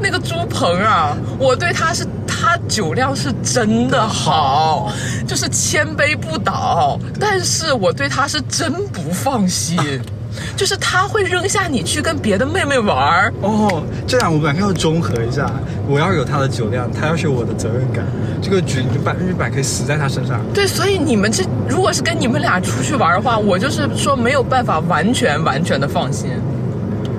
[0.00, 2.04] 那个朱鹏啊，我对他是
[2.50, 4.90] 他酒量是真的好，
[5.24, 6.98] 就是千杯不倒。
[7.20, 9.78] 但是我对他是真不放心，
[10.58, 13.32] 就是他会扔下你去跟别的妹妹玩儿。
[13.40, 15.48] 哦，这样我们两个要中和一下，
[15.86, 18.04] 我要有他的酒量，他要是有我的责任感，
[18.42, 20.40] 这个局你就百分之百可以死在他身上。
[20.52, 26.30] 对，所以你们这如果是跟你们俩出去玩的话，我就是说没有办法完全完全的放心。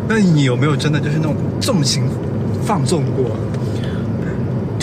[0.09, 2.03] 那你有没有真的就是那种纵情
[2.65, 3.32] 放纵过？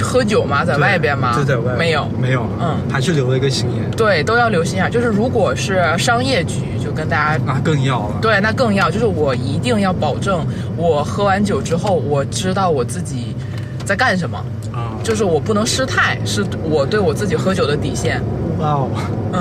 [0.09, 0.65] 喝酒吗？
[0.65, 1.35] 在外边吗？
[1.37, 2.09] 就在外面没有。
[2.21, 4.91] 没有，嗯还是留了一个心眼，对，都要留心眼。
[4.91, 8.15] 就是如果是商业局，就跟大家那更要了。
[8.23, 10.45] 对，那更要，就是我一定要保证，
[10.77, 13.37] 我喝完酒之后，我知道我自己
[13.85, 14.39] 在干什么，
[14.73, 18.23] 啊，就是我不能失态，是我对我自己喝酒的底线。
[18.59, 18.89] 哇哦。
[19.33, 19.41] 嗯，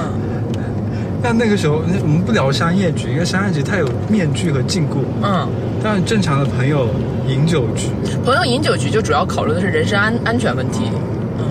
[1.23, 4.97] 但那个时候，那我们不聊商业局，因为商业局它有面具和禁锢。
[5.23, 5.47] 嗯，
[5.83, 6.87] 但正常的朋友
[7.27, 7.87] 饮酒局，
[8.25, 10.91] 朋友饮酒局就主要考虑的是人身安安全问题。
[11.39, 11.45] 嗯。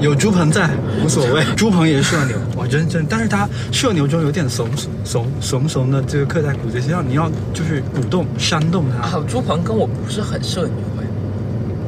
[0.00, 0.68] 有猪棚在
[1.02, 4.68] 无所谓， 猪棚也是社牛，哇，真真，但是他社牛中有点怂
[5.04, 11.04] 怂怂怂的，这个刻在骨子上，你要就是鼓动煽动他，好，朱鹏跟我不是很社牛哎，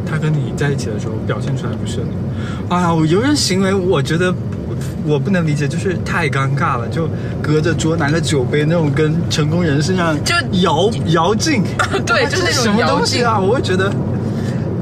[0.08, 2.12] 他跟你在一起的时候表现出来不社牛。
[2.70, 4.32] 哎呀，我有人行为，我觉得
[5.06, 7.08] 我我不能理解，就是太尴尬了，就
[7.42, 11.62] 隔着桌拿个酒杯那种跟成功人士一样，就摇摇镜，
[12.06, 13.92] 对就是那种什么东西啊，我会觉得。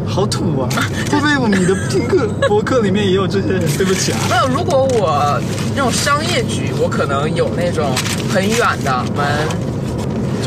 [0.07, 0.69] 好土啊！
[1.11, 3.63] 会不会你的听课博客里面也有这些人？
[3.79, 4.19] 对不起啊。
[4.29, 5.41] 没有，如果我
[5.75, 7.91] 那种商业局，我可能有那种
[8.29, 9.25] 很远的门，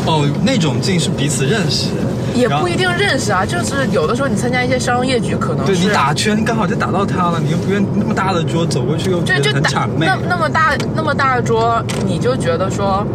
[0.05, 1.87] 哦，那种镜是彼此认识，
[2.37, 10.17] 也不一定认识啊，就是有的时候你参加一些商业局，可能是对你打圈刚好就打到他了，你又不愿那么大的桌走过去又就就打很谄媚那。
[10.29, 13.05] 那么大那么大的桌，你就觉得说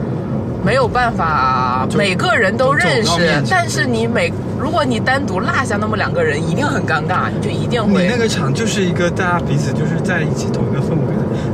[0.64, 3.10] 没有办法每个人都认识
[3.50, 11.11] 但是你每如果你单独落下那么两个人，一定很尴尬，你就一定会你那个场就是一个大家彼此就是在一起同一个氛围的。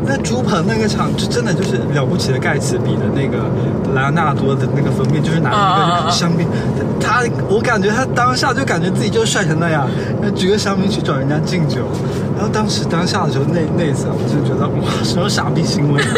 [0.09, 3.45] 那朱鹏那个场就真的就是了不起的盖茨比的那个
[3.95, 6.49] 莱昂纳多的那个封面，就是拿一啊个香槟，
[6.99, 9.87] 他我感觉他当下就感觉自己就帅成那样，
[10.23, 11.83] 那举个香槟去找人家敬酒。
[12.37, 16.01] 然后当时当下的时候那那一次啊，我就觉得哇，什么傻逼行为！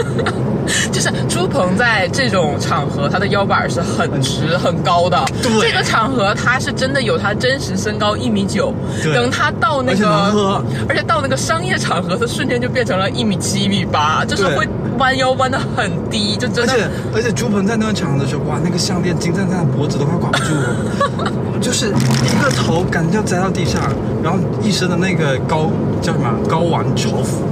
[0.93, 5.18] 就是朱鹏在这种场合，他的腰板是很直很高的。
[5.43, 8.72] 对这个场合他是真的有他真实身高一米九。
[9.03, 14.68] 对等他到那个喝，而且到那个商业场合，他瞬间就变成了一米七、一米八，就是对会
[14.99, 16.91] 弯腰弯的很低，就真而且的。
[17.14, 23.81] 而且朱鹏在那个场的时候，哇，那个项链金灿灿的脖子都快挂不住了， 就是一个头感觉要栽到地上，
[24.22, 25.70] 然后一身的那个高
[26.01, 27.43] 叫什么高玩潮服，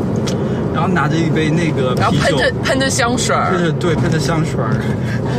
[0.74, 4.70] 然后拿着一杯那个啤酒，然后喷着喷着香水儿，就是对喷着香水儿，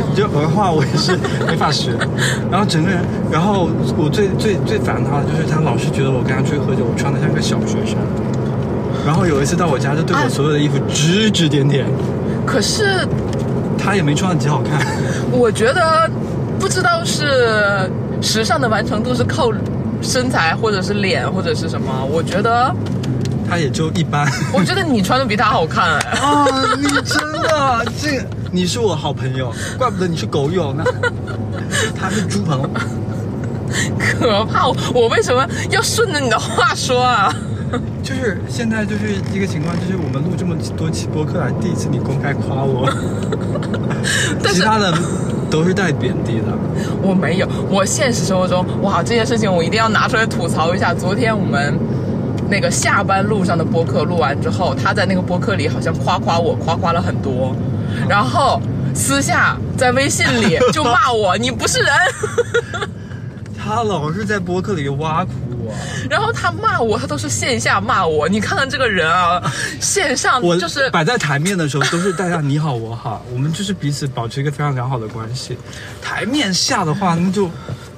[0.08, 1.16] 你这文化我也是
[1.46, 1.92] 没法学。
[2.50, 2.98] 然后整个人，
[3.30, 7.96] 然后我最最最烦他的就是他老是觉得我跟他出去喝酒，我穿的像个小学生。
[9.06, 11.86] 然后有一次到我家，就对我所有的衣服指指点点，
[12.46, 13.06] 可是
[13.78, 14.86] 他也没穿的极好看。
[15.32, 16.08] 我觉得
[16.58, 17.90] 不知道是
[18.20, 19.50] 时尚的完成度是靠
[20.02, 21.90] 身材，或者是脸，或者是什么。
[22.04, 22.74] 我觉得，
[23.48, 24.30] 他也就一般。
[24.52, 26.10] 我觉得你穿的比他好看、哎。
[26.20, 26.46] 啊，
[26.78, 30.84] 你真的这，你是我好朋友，怪不得你是狗友呢。
[31.98, 32.68] 他是猪朋，
[33.98, 34.66] 可怕！
[34.92, 37.34] 我为什么要顺着你的话说啊？
[38.02, 42.90] 就是现在就是一个情况，就是我们录这么多期播客来，第一次你公开夸我，
[44.52, 44.92] 其他的
[45.50, 46.46] 都是带贬低的。
[47.02, 50.92] 我没有，我现实生活中，哇，这件事情我一定要拿出来吐槽一下。
[50.92, 51.78] 昨天我们
[52.50, 57.54] 那个下班路上的播客录完之后，他在那个播客里好像夸夸我，夸夸了很多，
[58.08, 58.60] 然后
[58.94, 61.88] 私下在微信里就骂我，你不是人。
[63.56, 65.49] 他老是在播客里挖苦我，
[66.08, 68.28] 然后他骂我，他都是线下骂我。
[68.28, 69.40] 你看看这个人啊，
[69.80, 75.56] 线上我就是摆在台面的时候都是大家你好我好，我们就是彼此保持一个非常良好的关系。
[76.02, 77.50] 台面下的话，那就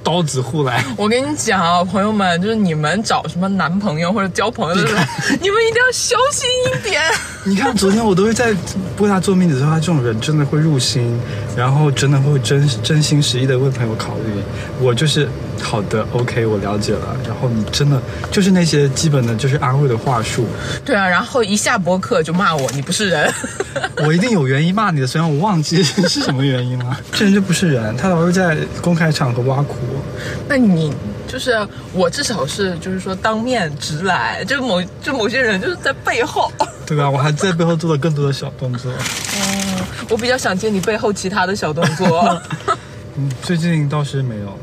[0.03, 0.83] 刀子互来。
[0.97, 5.03] 我跟你讲啊，朋友们，就是你们找什么男朋友或者交朋友的时候，
[5.41, 7.01] 你们一定要小心一点。
[7.45, 8.53] 你看，昨天我都是在
[8.99, 11.19] 为他做面子的时候，他这种人真的会入心，
[11.55, 14.41] 然后真的会真真心实意的为朋友考虑。
[14.79, 15.27] 我就是
[15.63, 17.15] 好的，OK，我了解了。
[17.25, 17.99] 然后你真的
[18.29, 20.45] 就是那些基本的就是安慰的话术，
[20.85, 23.33] 对啊，然后一下播客就骂我，你不是人。
[24.05, 26.99] 我一定有原因骂你的，虽然我忘记是什么原因了。
[27.11, 30.03] 这人就不是人，他老是在公开场合挖苦我。
[30.47, 30.93] 那你
[31.27, 36.51] 就是我，至少是就是说当面直来，就某就某些人就是在背后。
[36.85, 37.09] 对吧？
[37.09, 38.91] 我还在背后做了更多的小动作。
[38.91, 42.41] 嗯，我比较想听你背后其他的小动作。
[43.15, 44.57] 嗯，最近倒是没有了。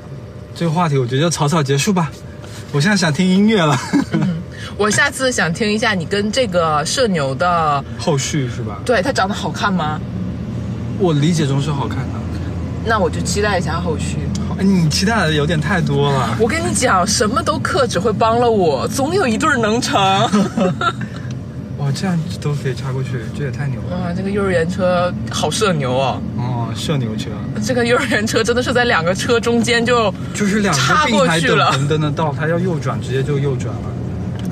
[0.61, 2.13] 这个话题我觉得就草草结束吧。
[2.71, 3.75] 我现在想听音乐了，
[4.77, 8.79] 我下次想听一下你跟这个社牛的，后续是吧？
[8.85, 9.99] 对他长得好看吗？
[10.99, 12.21] 我理解中是好看的。
[12.85, 14.19] 那我就期待一下后续。
[14.59, 16.37] 哎你期待的有点太多了。
[16.39, 19.99] 我跟你讲，什么都克只会帮了我，总有一对能成。
[21.81, 23.97] 哇，这样都可以插过去，这也太牛了。
[23.97, 26.21] 哇，这个幼儿园车好社牛哦！
[26.37, 27.31] 哦，社牛车
[27.65, 33.83] 这个幼儿园车真的是在两个车中间就就是两个并排等红灯的道，它要右转直接就右转了。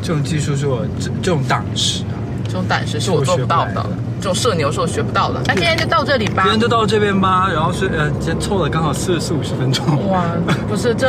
[0.02, 2.17] 这种技术是我这这种档次啊。
[2.48, 3.86] 这种胆识是我做不到的
[4.20, 5.40] 这种社牛是我学不到的。
[5.46, 6.50] 那今天就到这里吧今。
[6.50, 9.84] 天就到这边吧，然后是呃，今天凑了刚好四四五十分钟。
[10.08, 10.24] 哇，
[10.68, 11.08] 不是这，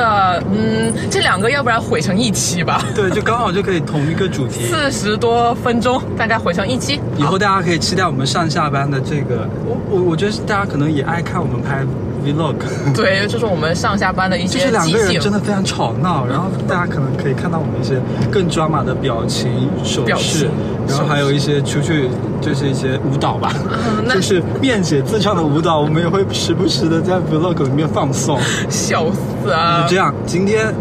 [0.52, 2.84] 嗯，这两个要不然毁成一期吧？
[2.94, 4.66] 对，就刚好就可以同一个主题。
[4.66, 7.00] 四十多分钟，大概毁成一期。
[7.18, 11.84] 以后大家可以期待我们上下班的这个，我我我觉得大家可能也爱看我们拍
[12.24, 12.56] vlog。
[12.94, 15.34] 对，就是我们上下班的一些就是两个人真。
[15.34, 18.00] 的非常吵闹，然后大家可能可以看到我们一些
[18.32, 20.52] 更抓马的表情、手势情，
[20.89, 22.09] 然后还有一些出去
[22.41, 23.53] 就是一些舞蹈吧，
[24.05, 28.39] 那就是便写自唱的舞蹈，我们也会时不时的在 vlog 里面放送。
[28.69, 29.83] 笑死啊！
[29.83, 30.75] 就这样，今天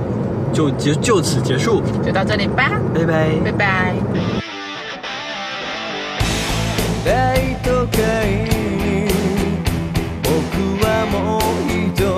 [0.51, 3.29] 就结就此结束，就到这里吧，拜拜。
[3.45, 3.93] 拜拜。
[7.05, 7.11] 大
[7.63, 8.47] 都会
[8.79, 9.11] に
[10.23, 12.16] 僕はもう一人